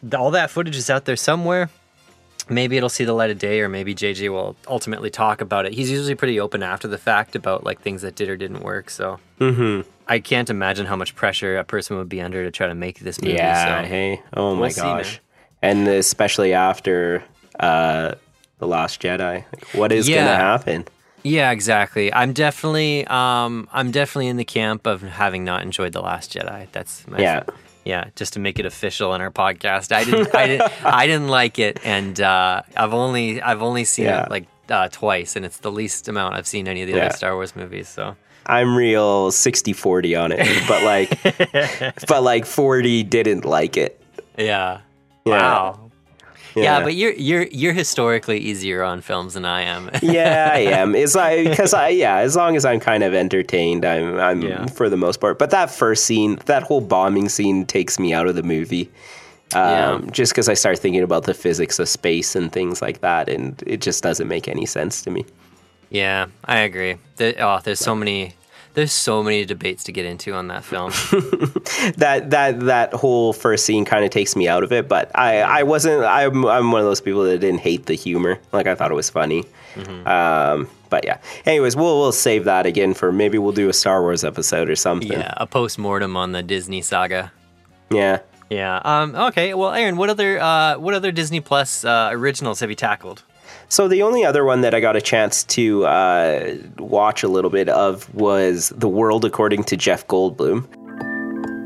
[0.02, 1.70] th- all that footage is out there somewhere.
[2.50, 5.72] Maybe it'll see the light of day or maybe JJ will ultimately talk about it.
[5.72, 8.90] He's usually pretty open after the fact about like things that did or didn't work,
[8.90, 9.18] so
[10.08, 12.98] I can't imagine how much pressure a person would be under to try to make
[13.00, 13.34] this movie.
[13.36, 13.82] Yeah.
[13.82, 13.88] so.
[13.88, 14.20] Hey.
[14.34, 15.20] Oh my We'll see, gosh.
[15.62, 17.22] and especially after
[17.60, 18.14] uh,
[18.58, 20.84] the Last Jedi, like, what is going to happen?
[21.22, 22.12] Yeah, exactly.
[22.12, 26.66] I'm definitely, um, I'm definitely in the camp of having not enjoyed the Last Jedi.
[26.72, 27.42] That's my, Yeah.
[27.84, 28.10] Yeah.
[28.16, 31.58] Just to make it official in our podcast, I didn't, I didn't, I didn't like
[31.58, 34.24] it, and uh, I've only, I've only seen Yeah.
[34.24, 37.06] it like uh, twice, and it's the least amount I've seen any of the Yeah.
[37.06, 37.88] other Star Wars movies.
[37.88, 38.16] So
[38.46, 44.00] I'm real 60-40 on it, but like, but like 40 didn't like it.
[44.38, 44.80] yeah,
[45.24, 45.32] Yeah.
[45.32, 45.89] wow.
[46.54, 46.82] Yeah.
[46.82, 49.90] but you're you're you're historically easier on films than I am.
[50.02, 50.94] yeah, I am.
[50.94, 54.66] It's like because I yeah, as long as I'm kind of entertained, I'm I'm Yeah.
[54.66, 55.38] for the most part.
[55.38, 58.90] But that first scene, that whole bombing scene, takes me out of the movie.
[59.54, 60.00] Um, Yeah.
[60.12, 63.62] Just because I start thinking about the physics of space and things like that, and
[63.66, 65.24] it just doesn't make any sense to me.
[65.90, 66.96] Yeah, I agree.
[67.16, 68.34] There, oh, there's so many.
[68.74, 70.92] There's so many debates to get into on that film.
[71.96, 74.88] That that that whole first scene kind of takes me out of it.
[74.88, 76.04] But I I wasn't.
[76.04, 78.38] I'm I'm one of those people that didn't hate the humor.
[78.52, 79.44] Like I thought it was funny.
[79.74, 80.06] Mm-hmm.
[80.06, 81.18] Um, but yeah.
[81.46, 84.76] Anyways, we'll we'll save that again for maybe we'll do a Star Wars episode or
[84.76, 85.12] something.
[85.12, 87.32] yeah, a post mortem on the Disney saga.
[87.90, 88.20] Yeah.
[88.50, 88.80] Yeah.
[88.84, 89.14] Um.
[89.14, 89.54] Okay.
[89.54, 93.22] Well, Aaron, what other uh, what other Disney Plus uh, originals have you tackled?
[93.70, 97.50] So the only other one that I got a chance to uh, watch a little
[97.50, 100.66] bit of was The World According to Jeff Goldblum.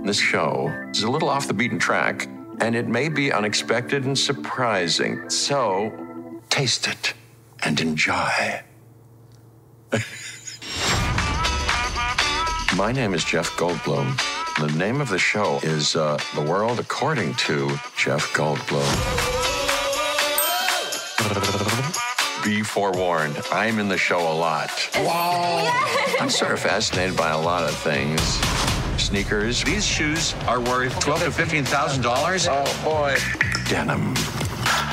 [0.04, 2.28] This show is a little off the beaten track,
[2.60, 5.30] and it may be unexpected and surprising.
[5.30, 7.14] So, taste it
[7.62, 8.60] and enjoy.
[12.76, 14.14] My name is Jeff Goldblum.
[14.58, 19.32] The name of the show is uh, The World According to Jeff Goldblum.
[22.44, 24.70] Be forewarned, I'm in the show a lot.
[24.96, 25.66] Wow.
[26.20, 28.20] I'm sort of fascinated by a lot of things.
[29.02, 32.46] Sneakers, These shoes are worth twelve to fifteen thousand dollars.
[32.50, 33.16] oh boy,
[33.68, 34.12] denim,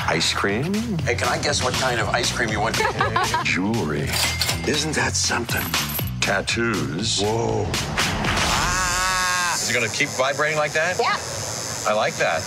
[0.08, 2.76] ice cream, Hey, can I guess what kind of ice cream you want?
[3.44, 4.08] jewelry,
[4.66, 5.62] Isn't that something?
[6.20, 7.66] tattoos, Whoa.
[7.74, 9.54] Ah.
[9.56, 10.98] Is it going to keep vibrating like that?
[10.98, 11.18] Yeah.
[11.86, 12.40] I like that.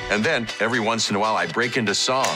[0.10, 2.26] and then every once in a while, I break into song.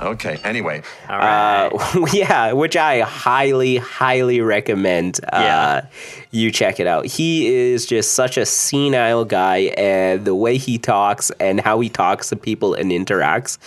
[0.00, 0.82] Okay, anyway.
[1.08, 1.66] All right.
[1.72, 5.18] Uh, yeah, which I highly, highly recommend.
[5.24, 5.86] Uh, Yeah.
[6.30, 7.06] you check it out.
[7.06, 11.88] He is just such a senile guy, and the way he talks and how he
[11.88, 13.58] talks to people and interacts,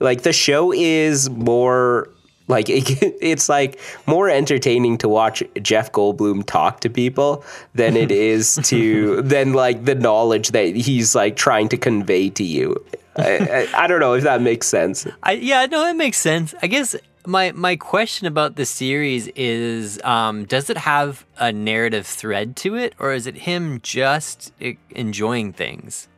[0.00, 2.08] like the show is more
[2.48, 2.84] like it,
[3.20, 7.44] it's like more entertaining to watch Jeff Goldblum talk to people
[7.74, 12.42] than it is to than like the knowledge that he's like trying to convey to
[12.42, 12.74] you.
[13.16, 15.06] I, I, I don't know if that makes sense.
[15.22, 16.54] I, yeah, no, it makes sense.
[16.62, 16.94] I guess
[17.26, 22.76] my my question about the series is, um, does it have a narrative thread to
[22.76, 26.08] it, or is it him just e- enjoying things?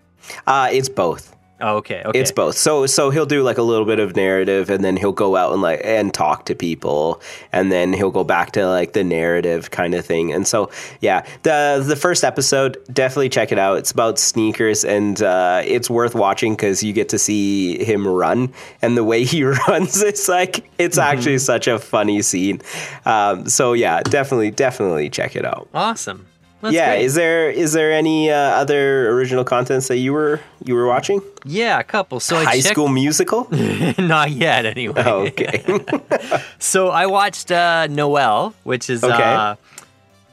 [0.47, 1.35] Uh, it's both.
[1.61, 2.19] Oh, okay, okay.
[2.19, 2.57] It's both.
[2.57, 5.53] So so he'll do like a little bit of narrative and then he'll go out
[5.53, 7.21] and like and talk to people
[7.53, 10.33] and then he'll go back to like the narrative kind of thing.
[10.33, 13.79] And so yeah, the the first episode definitely check it out.
[13.79, 18.53] It's about sneakers and uh, it's worth watching cuz you get to see him run
[18.81, 22.63] and the way he runs it's like it's actually such a funny scene.
[23.05, 25.69] Um, so yeah, definitely definitely check it out.
[25.75, 26.27] Awesome.
[26.63, 27.05] That's yeah, great.
[27.05, 31.23] is there is there any uh, other original contents that you were you were watching?
[31.45, 32.21] yeah, a couple.
[32.21, 33.49] So I High checked- School Musical?
[33.99, 35.03] Not yet, anyway.
[35.07, 35.65] Oh, okay.
[36.59, 39.15] So I watched uh, Noelle, which is Okay.
[39.23, 39.57] uh,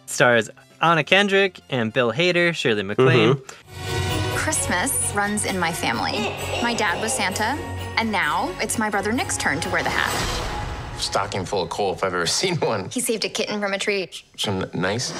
[0.06, 0.50] stars
[0.82, 3.36] Anna Kendrick and Bill Hader, Shirley MacLaine.
[3.36, 4.36] Mm-hmm.
[4.36, 6.34] Christmas runs in my family.
[6.62, 7.58] My dad was Santa,
[7.98, 10.12] and now it's my brother Nick's turn to wear the hat.
[11.00, 12.90] Stocking full of coal if I've ever seen one.
[12.90, 14.10] He saved a kitten from a tree.
[14.38, 15.12] Some nice.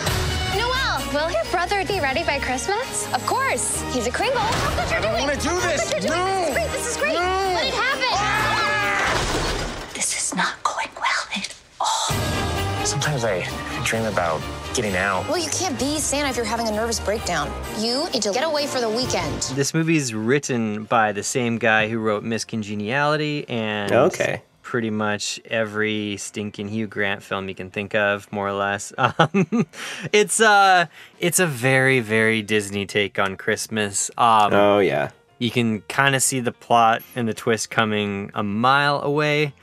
[1.14, 3.12] Noelle, will your brother be ready by Christmas?
[3.14, 3.82] Of course.
[3.94, 4.42] He's a Kringle.
[4.42, 5.14] Look what you're doing.
[5.22, 5.86] wanna do Look this.
[5.86, 6.20] what you're doing.
[6.20, 6.26] No.
[6.26, 6.72] This is great.
[6.72, 7.14] This is great.
[7.16, 8.04] Let it happen.
[8.12, 9.92] Ah.
[9.94, 12.86] This is not going well at all.
[12.86, 13.48] Sometimes I
[13.86, 14.42] dream about
[14.74, 15.28] getting out.
[15.28, 17.52] Well, you can't be Santa if you're having a nervous breakdown.
[17.80, 19.42] You need to get away for the weekend.
[19.56, 24.42] This movie's written by the same guy who wrote Miss Congeniality and Okay.
[24.68, 28.92] Pretty much every stinking Hugh Grant film you can think of, more or less.
[29.00, 29.66] Um,
[30.12, 30.88] it's uh,
[31.20, 34.12] it's a very very Disney take on Christmas.
[34.18, 35.12] Um, Oh yeah.
[35.40, 39.54] you can kind of see the plot and the twist coming a mile away.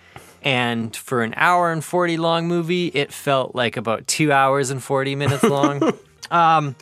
[0.42, 4.82] And for an hour and 40 long movie, it felt like about two hours and
[4.82, 5.82] 40 minutes long.
[6.30, 6.76] um,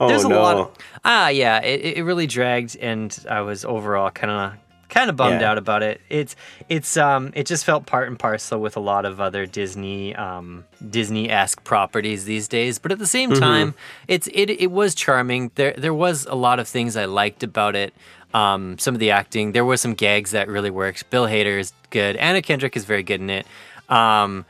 [0.00, 0.42] Oh there's a no.
[0.42, 0.70] lot of,
[1.04, 4.58] ah, yeah, it, it really dragged, and I was overall kind of
[4.92, 5.50] kind of bummed Yeah.
[5.50, 6.00] out about it.
[6.08, 6.36] It's
[6.68, 10.64] it's um it just felt part and parcel with a lot of other Disney um
[10.96, 12.78] Disney esque properties these days.
[12.78, 13.40] But at the same Mhm.
[13.40, 13.74] time,
[14.06, 15.50] it's it it was charming.
[15.56, 17.92] There there was a lot of things I liked about it.
[18.34, 21.10] Um, some of the acting, there were some gags that really worked.
[21.10, 22.16] Bill Hader is good.
[22.16, 23.46] Anna Kendrick is very good in it.
[23.90, 24.46] Um,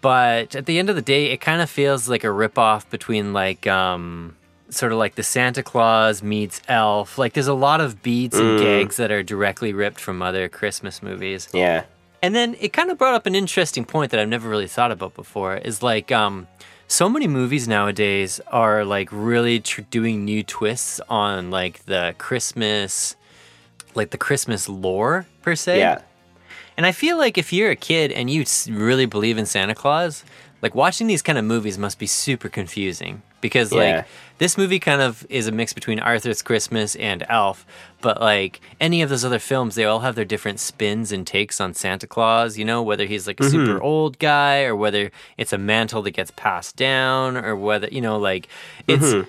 [0.00, 3.32] but at the end of the day, it kind of feels like a ripoff between
[3.32, 4.36] like um,
[4.68, 7.18] sort of like the Santa Claus meets Elf.
[7.18, 8.62] Like there's a lot of beats and Mm.
[8.62, 11.48] gags that are directly ripped from other Christmas movies.
[11.52, 11.84] Yeah.
[12.22, 14.90] And then it kind of brought up an interesting point that I've never really thought
[14.90, 16.48] about before is like um
[16.88, 23.16] so many movies nowadays are like really tr- doing new twists on like the Christmas
[23.94, 25.78] like the Christmas lore per se.
[25.78, 26.00] Yeah.
[26.76, 30.22] And I feel like if you're a kid and you really believe in Santa Claus,
[30.60, 33.78] like watching these kind of movies must be super confusing because Yeah.
[33.78, 34.06] like
[34.38, 37.64] this movie kind of is a mix between Arthur's Christmas and Elf,
[38.02, 41.60] but like any of those other films, they all have their different spins and takes
[41.60, 43.82] on Santa Claus, you know, whether he's like a super Mhm.
[43.82, 48.18] old guy or whether it's a mantle that gets passed down or whether, you know,
[48.18, 48.48] like
[48.86, 49.26] it's Mhm.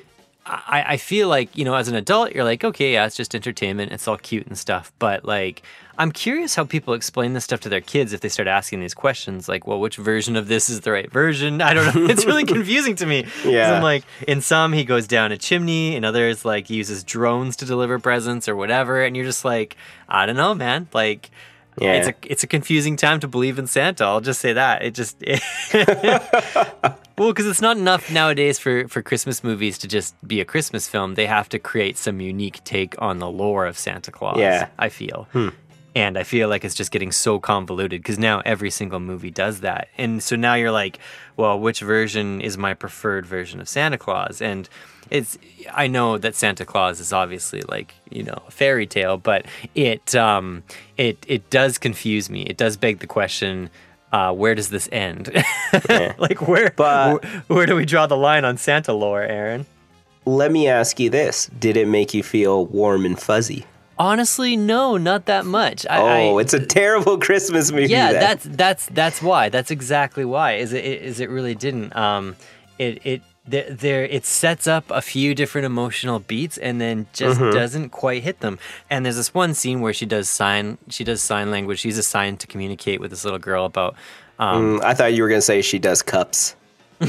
[0.50, 3.36] I, I feel like, you know, as an adult, you're like, okay, yeah, it's just
[3.36, 3.92] entertainment.
[3.92, 4.94] It's all cute and stuff.
[4.98, 5.62] But like,
[5.98, 8.94] I'm curious how people explain this stuff to their kids if they start asking these
[8.94, 9.50] questions.
[9.50, 11.62] Like, well, which version of this is the right version?
[11.70, 12.06] I don't know.
[12.06, 13.26] It's really confusing to me.
[13.44, 13.74] Yeah.
[13.74, 15.96] I'm like, in some, he goes down a chimney.
[15.96, 19.04] In others, like, he uses drones to deliver presents or whatever.
[19.04, 19.76] And you're just like,
[20.08, 20.88] I don't know, man.
[20.94, 21.32] Like,
[21.80, 21.94] Yeah.
[21.94, 24.04] it's a it's a confusing time to believe in Santa.
[24.04, 24.82] I'll just say that.
[24.84, 25.18] It just
[27.18, 30.88] well, because it's not enough nowadays for for Christmas movies to just be a Christmas
[30.88, 31.16] film.
[31.16, 34.38] They have to create some unique take on the lore of Santa Claus.
[34.40, 34.70] Yeah.
[34.80, 35.28] I feel.
[35.34, 35.50] Hmm.
[35.98, 39.62] And I feel like it's just getting so convoluted because now every single movie does
[39.62, 39.88] that.
[39.98, 41.00] And so now you're like,
[41.38, 44.42] well, which version is my preferred version of Santa Claus?
[44.42, 44.70] And
[45.10, 45.38] it's
[45.74, 50.14] I know that Santa Claus is obviously like, you know, a fairy tale, but it
[50.14, 50.64] um
[50.98, 52.42] it it does confuse me.
[52.44, 53.70] It does beg the question,
[54.12, 55.32] uh, where does this end?
[56.20, 59.66] like where, But- where where do we draw the line on Santa lore, Aaron?
[60.26, 63.66] Let me ask you this: Did it make you feel warm and fuzzy?
[64.00, 65.86] Honestly, no, not that much.
[65.90, 67.88] I, oh, I, it's a terrible Christmas movie.
[67.88, 68.22] yeah, then.
[68.22, 69.50] that's that's that's why.
[69.50, 70.54] That's exactly why.
[70.54, 71.96] Is it is it really didn't.
[71.96, 72.36] Um,
[72.78, 77.40] it it there, there it sets up a few different emotional beats and then just
[77.40, 77.54] Mhm.
[77.54, 78.60] doesn't quite hit them.
[78.90, 81.80] And there's this one scene where she does sign she does sign language.
[81.80, 83.96] She's assigned to communicate with this little girl about.
[84.38, 86.56] Um, Mm, I thought you were going to say she does cups.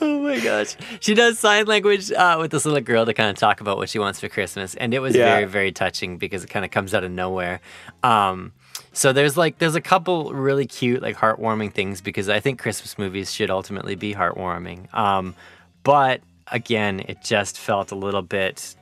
[0.00, 0.76] oh my gosh.
[1.00, 3.88] She does sign language uh, with this little girl to kind of talk about what
[3.88, 4.74] she wants for Christmas.
[4.74, 5.24] And it was Yeah.
[5.34, 7.60] very, very touching because it kind of comes out of nowhere.
[8.02, 8.52] Um,
[8.92, 12.98] so there's like, there's a couple really cute, like heartwarming things because I think Christmas
[12.98, 14.92] movies should ultimately be heartwarming.
[14.94, 15.34] Um,
[15.82, 18.74] but again, it just felt a little bit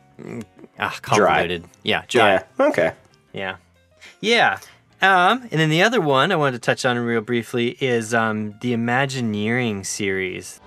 [0.79, 1.65] ah, convoluted.
[1.83, 2.33] Yeah, dry.
[2.33, 2.67] Yeah.
[2.67, 2.93] Okay.
[3.33, 3.57] Yeah.
[4.21, 4.59] Yeah.
[5.03, 8.57] Um, and then the other one I wanted to touch on real briefly is um,
[8.61, 10.61] the Imagineering series.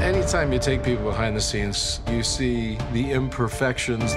[0.00, 4.14] Anytime you take people behind the scenes, you see the imperfections,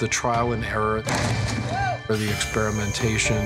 [0.00, 1.04] the trial and error,
[2.08, 3.36] or the experimentation.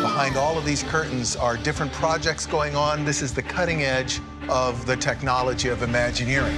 [0.00, 3.04] Behind all of these curtains are different projects going on.
[3.04, 6.56] This is the cutting edge of the technology of Imagineering.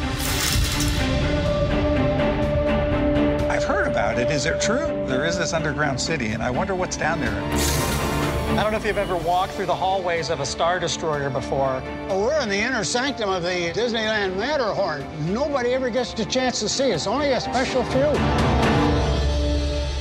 [4.11, 4.35] I've about it.
[4.35, 4.87] Is it true?
[5.07, 7.31] There is this underground city, and I wonder what's down there.
[7.31, 11.81] I don't know if you've ever walked through the hallways of a Star Destroyer before.
[12.09, 15.07] Oh, We're in the inner sanctum of the Disneyland Matterhorn.
[15.33, 16.91] Nobody ever gets the chance to see.
[16.91, 18.13] It's only a special few.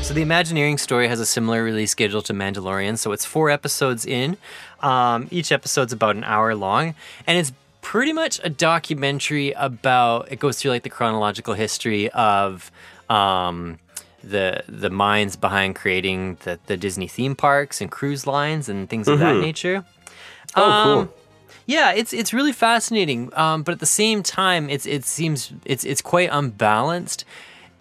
[0.03, 2.97] So the Imagineering story has a similar release schedule to Mandalorian.
[2.97, 4.37] So it's four episodes in.
[4.79, 6.95] Um, each episode's about an hour long,
[7.27, 7.51] and it's
[7.83, 10.31] pretty much a documentary about.
[10.31, 12.71] It goes through like the chronological history of.
[13.07, 13.77] Um,
[14.23, 19.07] the the minds behind creating the, the Disney theme parks and cruise lines and things
[19.07, 19.41] of that Mhm.
[19.41, 19.85] nature.
[20.55, 20.99] Oh, cool.
[20.99, 21.09] Um,
[21.65, 23.31] Yeah, it's it's really fascinating.
[23.35, 27.25] Um, but at the same time, it's it seems it's it's quite unbalanced,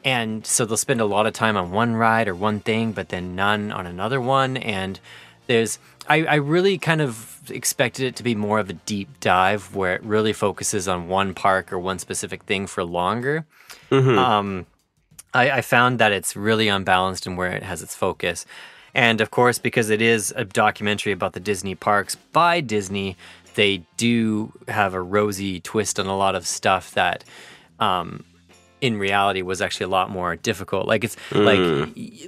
[0.04, 3.08] and so they'll spend a lot of time on one ride or one thing, but
[3.08, 4.58] then none on another one.
[4.58, 5.00] And
[5.46, 9.74] there's I, I really kind of expected it to be more of a deep dive
[9.74, 13.46] where it really focuses on one park or one specific thing for longer.
[13.90, 14.18] Mhm.
[14.18, 14.66] Um,
[15.34, 18.46] I, I found that it's really unbalanced in where it has its focus.
[18.94, 23.16] And of course, because it is a documentary about the Disney parks by Disney,
[23.54, 27.24] they do have a rosy twist on a lot of stuff that,
[27.78, 28.24] um,
[28.80, 30.86] in reality, was actually a lot more difficult.
[30.86, 31.58] Like it's like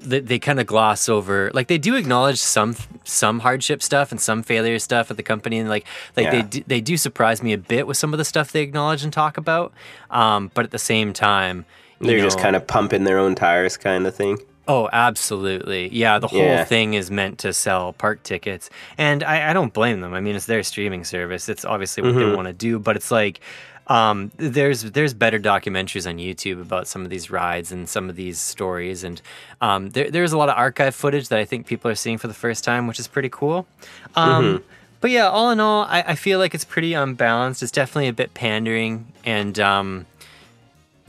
[0.03, 1.51] they, they kind of gloss over.
[1.55, 2.75] Like they do acknowledge some
[3.05, 5.87] some hardship stuff and some failure stuff at the company, and like
[6.17, 6.31] like Yeah.
[6.33, 9.05] they do, they do surprise me a bit with some of the stuff they acknowledge
[9.05, 9.73] and talk about.
[10.11, 11.67] Um, but at the same time,
[12.01, 14.39] They're just kind of pumping their own tires, kind of thing.
[14.69, 15.89] Oh, absolutely.
[15.89, 16.65] Yeah, the whole Yeah.
[16.65, 18.71] thing is meant to sell park tickets.
[18.97, 20.15] And I, I don't blame them.
[20.15, 21.49] I mean, it's their streaming service.
[21.49, 22.37] It's obviously what they Mhm.
[22.37, 23.41] want to do, but it's like
[23.87, 28.15] um, there's there's better documentaries on YouTube about some of these rides and some of
[28.15, 29.21] these stories, and
[29.61, 32.29] um, there, there's a lot of archive footage that I think people are seeing for
[32.29, 33.67] the first time, which is pretty cool.
[34.15, 34.63] Um, Mhm.
[35.01, 37.65] But yeah, all in all, I, I feel like it's pretty unbalanced.
[37.65, 40.07] It's definitely a bit pandering, and um,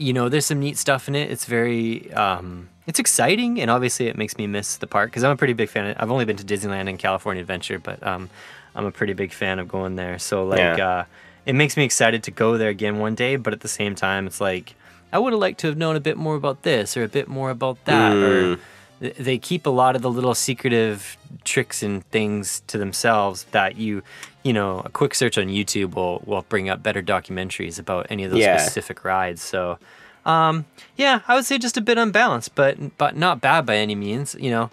[0.02, 1.30] you know, there's some neat stuff in it.
[1.30, 5.30] It's very, um, it's exciting, and obviously it makes me miss the park because I'm
[5.30, 5.86] a pretty big fan.
[5.86, 8.28] Of, I've only been to Disneyland and California Adventure, but um,
[8.74, 10.18] I'm a pretty big fan of going there.
[10.18, 10.88] So like, Yeah.
[10.88, 11.04] uh,
[11.46, 13.36] it makes me excited to go there again one day.
[13.36, 14.74] But at the same time, it's like
[15.12, 17.28] I would have liked to have known a bit more about this or a bit
[17.28, 18.12] more about that.
[18.12, 18.44] Mm.
[18.54, 18.58] th-
[19.18, 24.02] they keep a lot of the little secretive tricks and things to themselves that you
[24.44, 28.22] you know a quick search on youtube will will bring up better documentaries about any
[28.24, 28.56] of those Yeah.
[28.58, 29.78] specific rides so
[30.24, 30.64] um
[30.96, 34.36] yeah i would say just a bit unbalanced but but not bad by any means
[34.38, 34.70] you know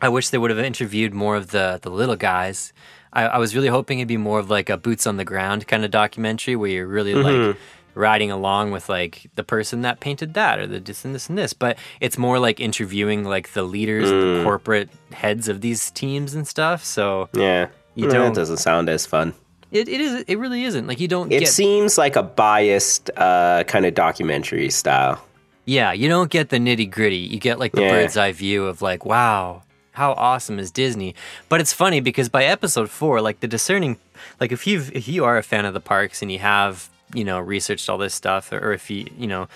[0.00, 2.72] i wish they would have interviewed more of the the little guys
[3.12, 5.66] I, I was really hoping it'd be more of like a boots on the ground
[5.68, 7.56] kind of documentary where you're really like Mhm.
[7.96, 11.36] Riding along with like the person that painted that or the this and this and
[11.38, 14.44] this but it's more like interviewing like the leaders the Mm.
[14.44, 17.68] corporate heads of these teams and stuff so Yeah.
[17.94, 19.32] You Eh, don't- That doesn't sound as fun.
[19.72, 23.10] it, it is it really isn't like you don't It get seems like a biased
[23.16, 25.18] uh, kind of documentary style.
[25.64, 27.92] yeah you don't get the nitty gritty you get like the Yeah.
[27.92, 31.14] bird's eye view of like wow how awesome is disney
[31.48, 33.96] but it's funny because by episode four like the discerning
[34.40, 37.24] like if you if you are a fan of the parks and you have you
[37.24, 39.48] know researched all this stuff or if you you know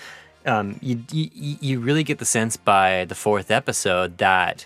[0.45, 4.65] um, you, you you really get the sense by the fourth episode that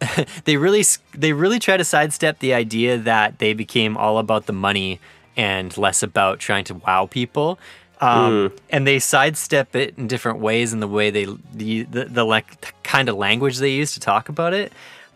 [0.44, 4.52] they really they really try to sidestep the idea that they became all about the
[4.52, 5.00] money
[5.36, 7.58] and less about trying to wow people.
[8.00, 8.58] Um, Mm.
[8.70, 12.74] And they sidestep it in different ways in the way they the the, the like
[12.82, 14.72] kind of language they use to talk about it.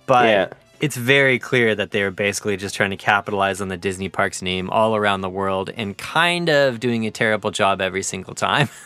[0.07, 0.48] But Yeah.
[0.81, 4.68] It's very clear that they're basically just trying to capitalize on the Disney parks name
[4.70, 8.68] all around the world and kind of doing a terrible job every single time.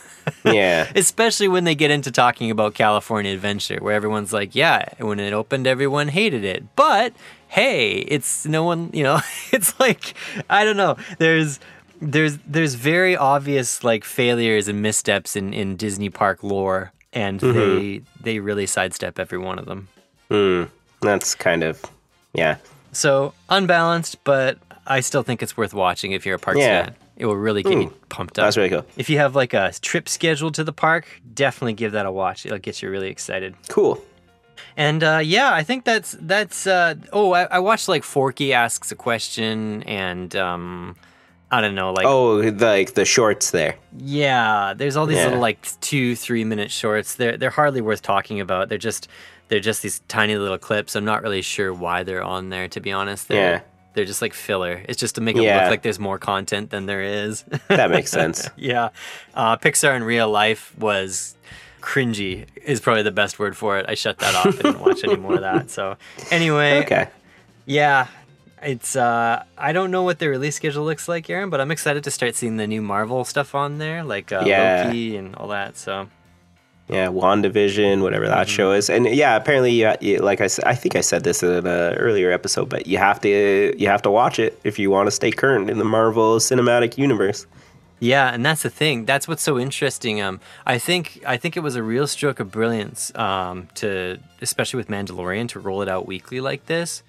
[0.45, 0.87] Yeah.
[0.95, 5.33] Especially when they get into talking about California Adventure, where everyone's like, yeah, when it
[5.33, 6.63] opened, everyone hated it.
[6.75, 7.13] But
[7.47, 9.19] hey, it's no one, you know,
[9.51, 10.13] it's like,
[10.47, 10.95] I don't know.
[11.17, 11.59] There's,
[11.99, 17.53] there's, there's very obvious like failures and missteps in, in Disney park lore, and Mhm.
[17.53, 19.87] they, they really sidestep every one of them.
[20.29, 20.65] Hmm.
[21.01, 21.81] That's kind of,
[22.33, 22.57] yeah.
[22.91, 26.85] So unbalanced, but I still think it's worth watching if you're a parks Yeah.
[26.85, 26.95] fan.
[27.17, 27.95] It will really get you Hmm.
[28.09, 28.45] pumped up.
[28.45, 28.85] That's really cool.
[28.97, 32.45] If you have like a trip scheduled to the park, definitely give that a watch.
[32.45, 33.53] It'll get you really excited.
[33.69, 34.03] Cool.
[34.77, 36.65] And uh, yeah, I think that's that's.
[36.65, 40.95] Uh, oh, I, I watched like Forky asks a question, and um,
[41.51, 43.75] I don't know, like oh, like the shorts there.
[43.97, 45.25] yeah, there's all these Yeah.
[45.25, 47.15] little like two, three minute shorts.
[47.15, 48.69] They're they're hardly worth talking about.
[48.69, 49.07] They're just
[49.51, 50.95] they're just these tiny little clips.
[50.95, 53.27] I'm not really sure why they're on there, to be honest.
[53.27, 53.61] They're, Yeah.
[53.93, 54.81] They're just like filler.
[54.87, 55.63] It's just to make it Yeah.
[55.63, 57.43] look like there's more content than there is.
[57.67, 58.49] That makes sense.
[58.55, 58.89] yeah.
[59.35, 61.35] Uh, Pixar in real life was
[61.81, 63.85] cringy, is probably the best word for it.
[63.89, 64.45] I shut that off.
[64.47, 65.69] I didn't watch any more of that.
[65.69, 65.97] So,
[66.31, 66.79] anyway.
[66.85, 67.07] Okay.
[67.65, 68.07] Yeah.
[68.63, 72.03] It's uh I don't know what the release schedule looks like, Aaron, but I'm excited
[72.05, 74.83] to start seeing the new Marvel stuff on there, like uh, Yeah.
[74.85, 75.77] Loki and all that.
[75.77, 76.07] So
[76.87, 78.55] Yeah, WandaVision, whatever that Mm-hmm.
[78.55, 81.49] show is, and yeah, apparently, you, like I said, I think I said this in
[81.49, 81.65] an
[81.95, 85.11] earlier episode, but you have to you have to watch it if you want to
[85.11, 87.45] stay current in the Marvel Cinematic Universe.
[87.99, 89.05] Yeah, and that's the thing.
[89.05, 90.19] That's what's so interesting.
[90.21, 94.77] Um, I think I think it was a real stroke of brilliance um, to, especially
[94.77, 97.03] with Mandalorian, to roll it out weekly like this.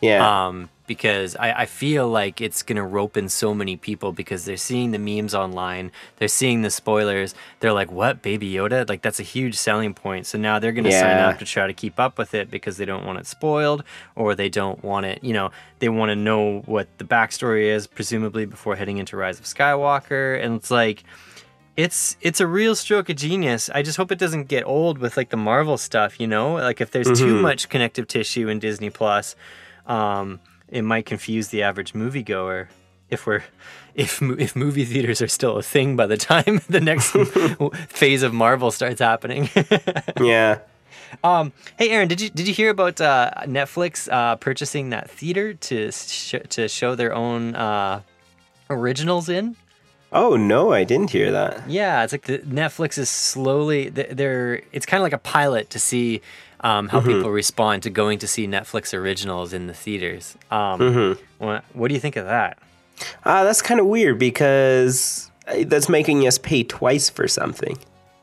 [0.00, 0.46] Yeah.
[0.46, 4.56] Um, because I, I feel like it's gonna rope in so many people because they're
[4.56, 7.34] seeing the memes online, they're seeing the spoilers.
[7.60, 10.24] They're like, "What, Baby Yoda?" Like that's a huge selling point.
[10.26, 12.86] So now they're gonna sign up to try to keep up with it because they
[12.86, 13.84] don't want it spoiled
[14.16, 15.22] or they don't want it.
[15.22, 19.38] You know, they want to know what the backstory is, presumably before heading into Rise
[19.38, 20.42] of Skywalker.
[20.42, 21.04] And it's like,
[21.76, 23.68] it's it's a real stroke of genius.
[23.74, 26.18] I just hope it doesn't get old with like the Marvel stuff.
[26.18, 27.42] You know, like if there's too Mhm.
[27.42, 29.36] much connective tissue in Disney Plus,
[29.88, 32.68] um, it might confuse the average moviegoer.
[33.08, 33.42] If we're
[33.94, 37.10] if if movie theaters are still a thing by the time the next
[37.88, 39.48] phase of Marvel starts happening.
[40.20, 40.58] yeah.
[41.24, 45.54] Um, hey Aaron, did you did you hear about uh, Netflix uh, purchasing that theater
[45.54, 48.02] to sh- to show their own uh,
[48.68, 49.56] originals in?
[50.12, 51.68] Oh no, I didn't hear that.
[51.68, 55.70] Yeah, it's like the, Netflix is slowly th- they're it's kind of like a pilot
[55.70, 56.20] to see
[56.60, 57.06] um, how Mhm.
[57.06, 60.36] people respond to going to see Netflix originals in the theaters.
[60.50, 61.18] Um, Mhm.
[61.38, 62.58] what, what do you think of that?
[63.24, 67.78] Ah, that's kind of weird because uh, that's making us pay twice for something.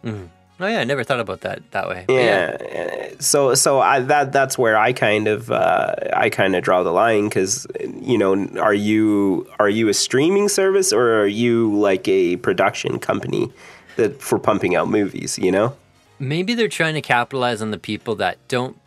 [0.06, 0.28] Mhm.
[0.60, 2.06] Oh yeah, I never thought about that that way.
[2.08, 2.58] But Yeah.
[2.60, 6.84] uh, So so I that that's where I kind of uh, I kind of draw
[6.84, 7.66] the line because
[8.02, 13.00] you know are you are you a streaming service or are you like a production
[13.00, 13.52] company
[13.98, 15.38] that for pumping out movies?
[15.40, 15.74] You know.
[16.20, 18.80] Maybe they're trying to capitalize on the people that don't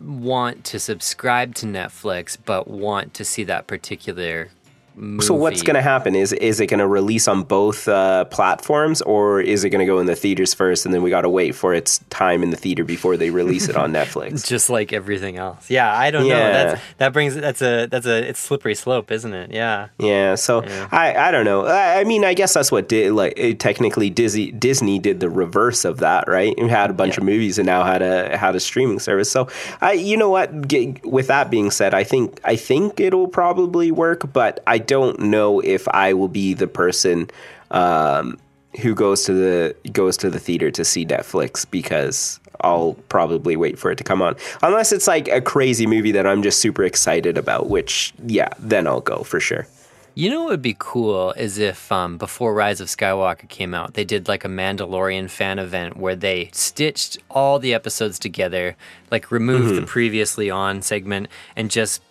[0.00, 4.50] want to subscribe to Netflix but want to see that particular
[4.94, 5.24] movie.
[5.24, 6.14] So what's going to happen?
[6.14, 9.86] Is is it going to release on both uh, platforms, or is it going to
[9.86, 12.50] go in the theaters first, and then we got to wait for its time in
[12.50, 14.46] the theater before they release it on Netflix?
[14.46, 15.70] just like everything else.
[15.70, 16.28] Yeah, I don't know.
[16.28, 16.50] Yeah.
[16.52, 19.50] That's that brings that's a that's a it's slippery slope, isn't it?
[19.52, 19.88] Yeah.
[19.98, 21.66] Yeah, so I I don't know.
[21.66, 25.30] I, I mean, I guess that's what did like it, technically Disney Disney did the
[25.30, 26.54] reverse of that, right?
[26.56, 29.30] It had a bunch of movies and now had a had a streaming service.
[29.30, 29.48] So
[29.80, 30.68] I, you know what?
[30.68, 35.18] Get, with that being said, I think I think it'll probably work, but I don't
[35.20, 37.30] know if I will be the person
[37.70, 38.38] um,
[38.80, 43.78] who goes to the goes to the theater to see Netflix because I'll probably wait
[43.78, 44.36] for it to come on.
[44.62, 48.86] Unless it's like a crazy movie that I'm just super excited about, which yeah, then
[48.86, 49.66] I'll go for sure.
[50.14, 53.94] You know what would be cool is if um, before Rise of Skywalker came out,
[53.94, 58.76] they did like a Mandalorian fan event where they stitched all the episodes together,
[59.10, 59.86] like removed the Mhm.
[59.86, 62.02] previously on segment and just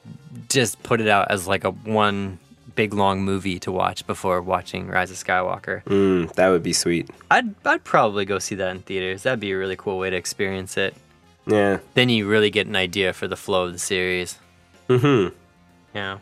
[0.49, 2.39] just put it out as like a one
[2.75, 5.83] big long movie to watch before watching Rise of Skywalker.
[5.83, 7.09] Mm, that would be sweet.
[7.29, 9.23] I'd I'd probably go see that in theaters.
[9.23, 10.95] That'd be a really cool way to experience it.
[11.47, 11.79] Yeah.
[11.93, 14.37] Then you really get an idea for the flow of the series.
[14.87, 15.35] Mm-hmm.
[15.95, 16.17] Yeah.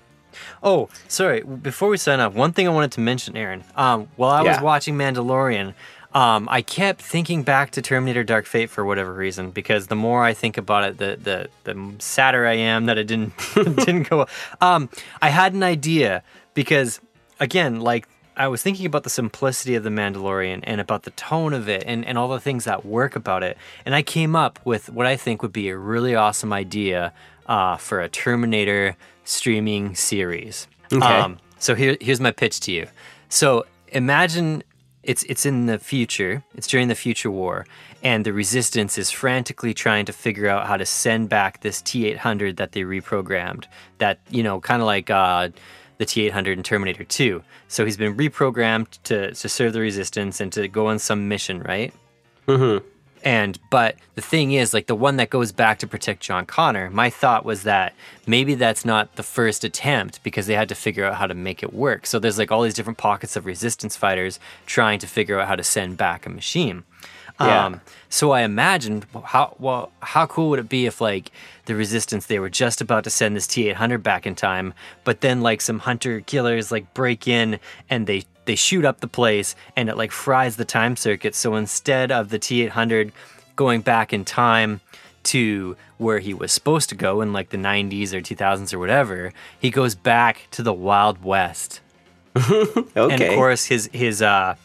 [0.64, 1.42] Oh, sorry.
[1.42, 3.64] Before we sign off, one thing I wanted to mention, Aaron.
[3.76, 5.74] Um, while I was watching Mandalorian,
[6.14, 9.52] um, I kept thinking back to Terminator: Dark Fate for whatever reason.
[9.52, 13.06] Because the more I think about it, the the the sadder I am that it
[13.06, 14.28] didn't didn't go.
[14.62, 14.90] Um,
[15.22, 16.24] I had an idea
[16.60, 17.00] because
[17.40, 18.06] again, like
[18.36, 21.86] I was thinking about the simplicity of the Mandalorian and about the tone of it
[21.86, 23.58] and, and all the things that work about it.
[23.86, 27.14] And I came up with what I think would be a really awesome idea
[27.46, 30.68] uh, for a Terminator streaming series.
[30.92, 31.06] Okay.
[31.06, 32.88] Um, so here, here's my pitch to you.
[33.30, 34.62] So imagine
[35.04, 36.44] it's it's in the future.
[36.56, 37.66] It's during the future war,
[38.04, 42.58] and the resistance is frantically trying to figure out how to send back this T800
[42.58, 43.64] that they reprogrammed.
[44.00, 45.50] That you know, kind of like uh,
[46.00, 47.44] the T800 in Terminator 2.
[47.68, 51.62] So he's been reprogrammed to to serve the resistance and to go on some mission,
[51.62, 51.94] right?
[52.48, 52.86] Mm-hmm.
[53.24, 56.90] And but the thing is, like the one that goes back to protect John Connor,
[56.90, 57.94] my thought was that
[58.26, 61.62] maybe that's not the first attempt because they had to figure out how to make
[61.62, 62.06] it work.
[62.06, 65.58] So there's like all these different pockets of resistance fighters trying to figure out how
[65.58, 66.84] to send back a machine.
[67.42, 67.66] Yeah.
[67.66, 71.32] Um, so I imagined how well how cool would it be if like
[71.70, 75.42] the resistance they were just about to send this T800 back in time, but then
[75.42, 77.60] like some hunter killers like break in
[77.92, 81.36] and they they shoot up the place and it like fries the time circuit.
[81.36, 83.12] So instead of the T800
[83.56, 84.82] going back in time
[85.26, 89.32] to where he was supposed to go in like the 90s or 2000s or whatever,
[89.60, 91.82] he goes back to the Wild West.
[92.36, 93.14] Okay.
[93.14, 94.56] and of course, his his uh,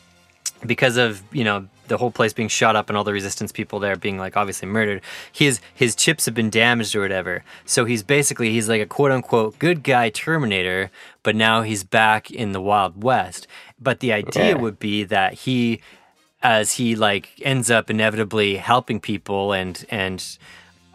[0.64, 3.78] because of you know the whole place being shot up and all the resistance people
[3.78, 5.00] there being like obviously murdered
[5.32, 9.10] his his chips have been damaged or whatever so he's basically he's like a quote
[9.10, 10.90] unquote good guy terminator
[11.22, 13.46] but now he's back in the wild west
[13.80, 14.54] but the idea Yeah.
[14.54, 15.80] would be that he
[16.42, 20.38] as he like ends up inevitably helping people and and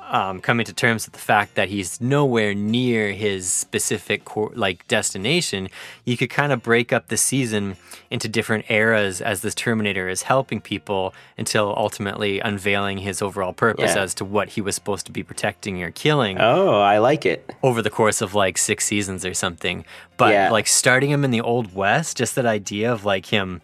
[0.10, 4.88] um, coming to terms with the fact that he's nowhere near his specific cor- like
[4.88, 5.70] destination,
[6.04, 7.78] you could kind of break up the season
[8.10, 13.94] into different eras as this Terminator is helping people until ultimately unveiling his overall purpose
[13.96, 14.02] Yeah.
[14.02, 17.54] as to what he was supposed to be protecting or killing Oh, I like it.
[17.62, 19.86] over the course of like six seasons or something.
[20.18, 20.50] But Yeah.
[20.52, 23.62] like starting him in the old west, just that idea of like him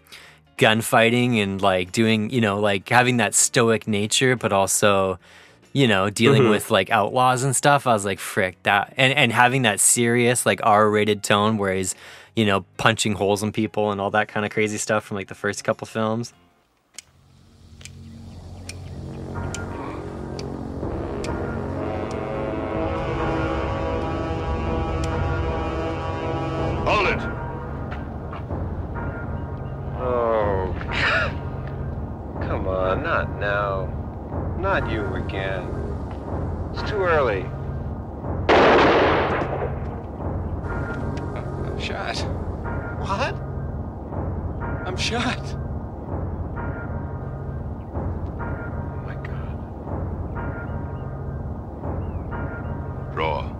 [0.57, 5.19] gunfighting and like doing, you know, like having that stoic nature, but also,
[5.75, 6.51] you know, dealing Mhm.
[6.51, 7.85] with like outlaws and stuff.
[7.85, 11.93] I was like, frick that, and and having that serious like R-rated tone where he's,
[12.33, 15.27] you know, punching holes in people and all that kind of crazy stuff from like
[15.27, 16.31] the first couple films.
[26.85, 27.19] Hold it.
[29.99, 30.75] Oh.
[32.47, 33.94] Come on, not now.
[34.65, 35.63] Not you again.
[36.73, 37.43] It's too early.
[41.61, 42.17] I'm shot.
[42.97, 43.35] What?
[44.87, 45.37] I'm shot.
[48.39, 49.55] Oh my God.
[53.13, 53.51] Draw.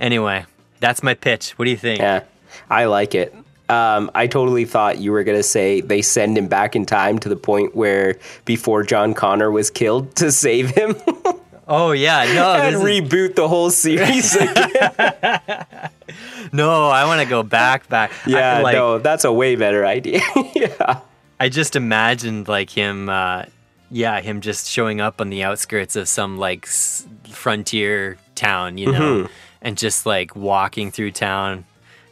[0.00, 0.44] Anyway,
[0.80, 1.52] that's my pitch.
[1.52, 2.00] What do you think?
[2.00, 2.24] Yeah,
[2.68, 3.32] I like it.
[3.70, 7.28] Um, I totally thought you were gonna say they send him back in time to
[7.28, 8.16] the point where
[8.46, 10.96] before John Connor was killed to save him
[11.70, 14.34] Oh yeah, no, and is- reboot the whole series.
[14.34, 15.90] again.
[16.52, 18.10] no, I want to go back, back.
[18.26, 20.20] I- yeah, like- no, that's a way better idea.
[20.54, 21.00] yeah,
[21.38, 23.44] I just imagined like him, uh,
[23.90, 28.90] yeah, him just showing up on the outskirts of some like s- frontier town, you
[28.92, 29.28] know, Mhm.
[29.62, 31.64] and just like walking through town.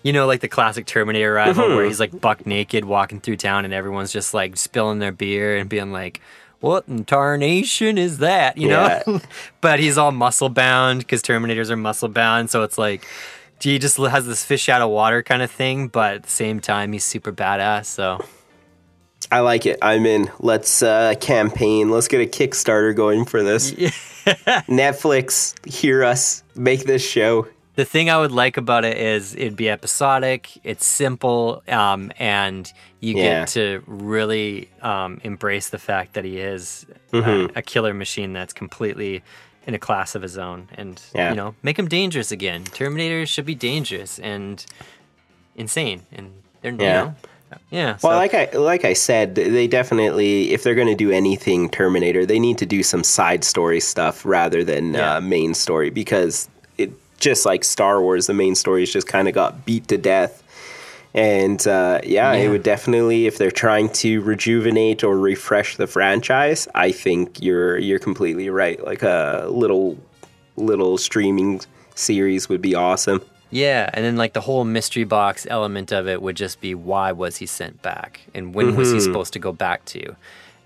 [0.07, 1.75] You know, like the classic Terminator rival Mhm.
[1.77, 5.57] where he's like buck naked walking through town and everyone's just like spilling their beer
[5.57, 6.21] and being like,
[6.61, 8.57] what in tarnation is that?
[8.57, 9.01] You know?
[9.05, 9.19] Yeah.
[9.61, 12.51] but he's all muscle bound because Terminators are muscle bound.
[12.51, 13.05] So it's like,
[13.61, 16.61] he just has this fish out of water kind of thing, but at the same
[16.61, 17.87] time, he's super badass.
[17.87, 18.25] So.
[19.33, 19.77] I like it.
[19.83, 20.31] I'm in.
[20.39, 21.91] Let's uh, campaign.
[21.91, 23.73] Let's get a Kickstarter going for this.
[24.69, 26.45] Netflix, hear us.
[26.55, 27.49] Make this show.
[27.77, 32.71] The thing I would like about it is it'd be episodic, it's simple, um, and
[33.01, 33.41] you Yeah.
[33.41, 37.57] get to really um, embrace the fact that he is uh, Mhm.
[37.57, 39.23] a killer machine that's completely
[39.67, 41.31] in a class of his own, and Yeah.
[41.31, 42.65] you know, make him dangerous again.
[42.65, 44.65] Terminators should be dangerous and
[45.55, 46.93] insane, and they're you Yeah.
[47.03, 47.15] know,
[47.71, 47.87] yeah.
[48.03, 51.69] Well, so- like I like I said, they definitely, if they're going to do anything
[51.69, 56.49] Terminator, they need to do some side story stuff rather than uh, main story because
[57.19, 60.43] just like Star Wars, the main stories just kind of got beat to death.
[61.15, 62.43] And uh, yeah, Yeah.
[62.45, 67.79] it would definitely, if they're trying to rejuvenate or refresh the franchise, I think you're
[67.79, 68.83] you're completely right.
[68.85, 69.97] Like a little
[70.57, 71.61] little streaming
[71.95, 73.23] series would be awesome.
[73.51, 77.13] Yeah, and then like the whole mystery box element of it would just be why
[77.13, 79.03] was he sent back and when was he Mhm.
[79.05, 80.17] supposed to go back to?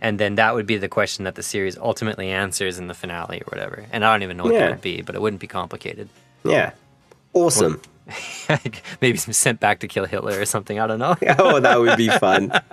[0.00, 3.42] And then that would be the question that the series ultimately answers in the finale
[3.42, 3.84] or whatever.
[3.92, 4.60] And I don't even know what Yeah.
[4.60, 6.08] that would be, but it wouldn't be complicated.
[6.44, 6.72] Yeah,
[7.32, 7.80] awesome.
[9.00, 10.78] Maybe sent back to kill Hitler or something.
[10.78, 11.16] I don't know.
[11.38, 12.50] oh, that would be fun.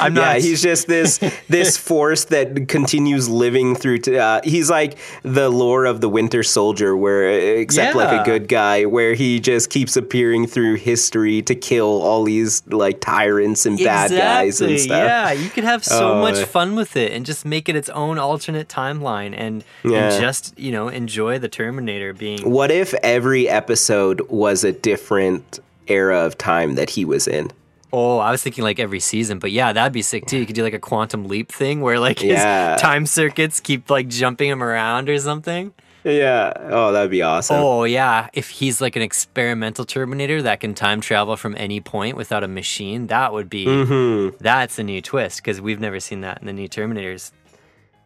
[0.00, 0.36] I'm yeah, not.
[0.38, 1.18] he's just this
[1.48, 3.98] this force that continues living through.
[4.00, 8.48] To, uh, he's like the lore of the Winter Soldier, where except like a good
[8.48, 13.78] guy, where he just keeps appearing through history to kill all these like tyrants and
[13.78, 14.98] bad guys and stuff.
[14.98, 16.20] Yeah, you could have so Oh.
[16.20, 20.10] much fun with it and just make it its own alternate timeline and, Yeah.
[20.12, 25.58] and just, you know, enjoy the Terminator being What if every episode was a different
[25.88, 27.50] era of time that he was in?
[27.92, 30.36] Oh, I was thinking like every season, but yeah, that'd be sick too.
[30.38, 32.76] You could do like a quantum leap thing where like his Yeah.
[32.78, 35.72] time circuits keep like jumping him around or something.
[36.04, 36.52] Yeah.
[36.70, 37.56] Oh, that'd be awesome.
[37.56, 42.16] Oh yeah, if he's like an experimental Terminator that can time travel from any point
[42.16, 44.36] without a machine, that would be Mhm.
[44.38, 47.32] that's a new twist because we've never seen that in the new Terminators.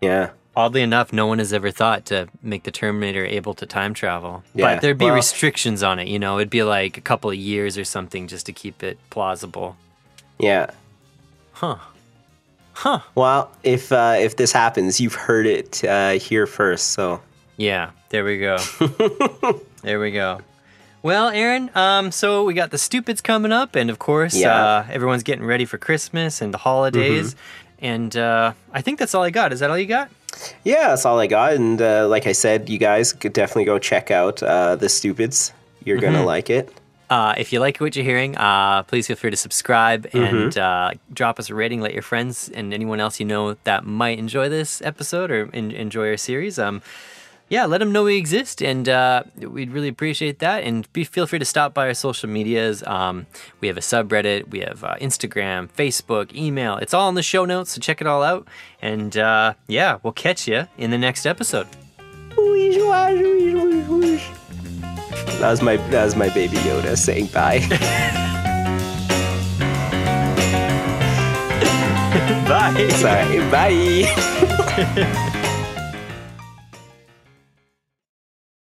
[0.00, 0.30] Yeah.
[0.54, 4.42] Oddly enough, no one has ever thought to make the Terminator able to time travel.
[4.54, 6.38] Yeah, But there'd be well- restrictions on it, you know.
[6.38, 9.76] It'd be like a couple of years or something just to keep it plausible.
[10.38, 10.66] Yeah.
[11.52, 11.76] Huh.
[12.74, 13.00] Huh.
[13.14, 16.88] Well, if uh, if this happens, you've heard it uh, here first.
[16.92, 17.20] So
[17.56, 18.58] Yeah, there we go.
[19.82, 20.40] there we go.
[21.02, 24.54] Well, Aaron, um, so we got the stupids coming up, and of course, Yeah.
[24.54, 27.34] uh, everyone's getting ready for Christmas and the holidays.
[27.80, 29.52] And uh, I think that's all I got.
[29.52, 30.10] Is that all you got?
[30.64, 31.54] Yeah, that's all I got.
[31.54, 35.52] And uh, like I said, you guys could definitely go check out uh, the Stupids.
[35.84, 36.26] You're gonna Mhm.
[36.26, 36.72] like it.
[37.10, 40.56] Uh, if you like what you're hearing, uh, please feel free to subscribe and Mhm.
[40.56, 41.80] uh, drop us a rating.
[41.82, 45.72] Let your friends and anyone else you know that might enjoy this episode or en-
[45.72, 46.58] enjoy our series.
[46.58, 46.80] Um,
[47.52, 50.64] yeah, let them know we exist, and uh, we'd really appreciate that.
[50.64, 52.82] And be feel free to stop by our social medias.
[52.84, 53.26] Um,
[53.60, 56.78] we have a subreddit, we have uh, Instagram, Facebook, email.
[56.78, 58.48] It's all in the show notes, so check it all out.
[58.80, 61.66] And uh, yeah, we'll catch you in the next episode.
[65.38, 67.58] That was my that was my baby Yoda saying bye.
[72.48, 72.88] bye.
[72.88, 73.40] Sorry.
[73.50, 75.28] Bye.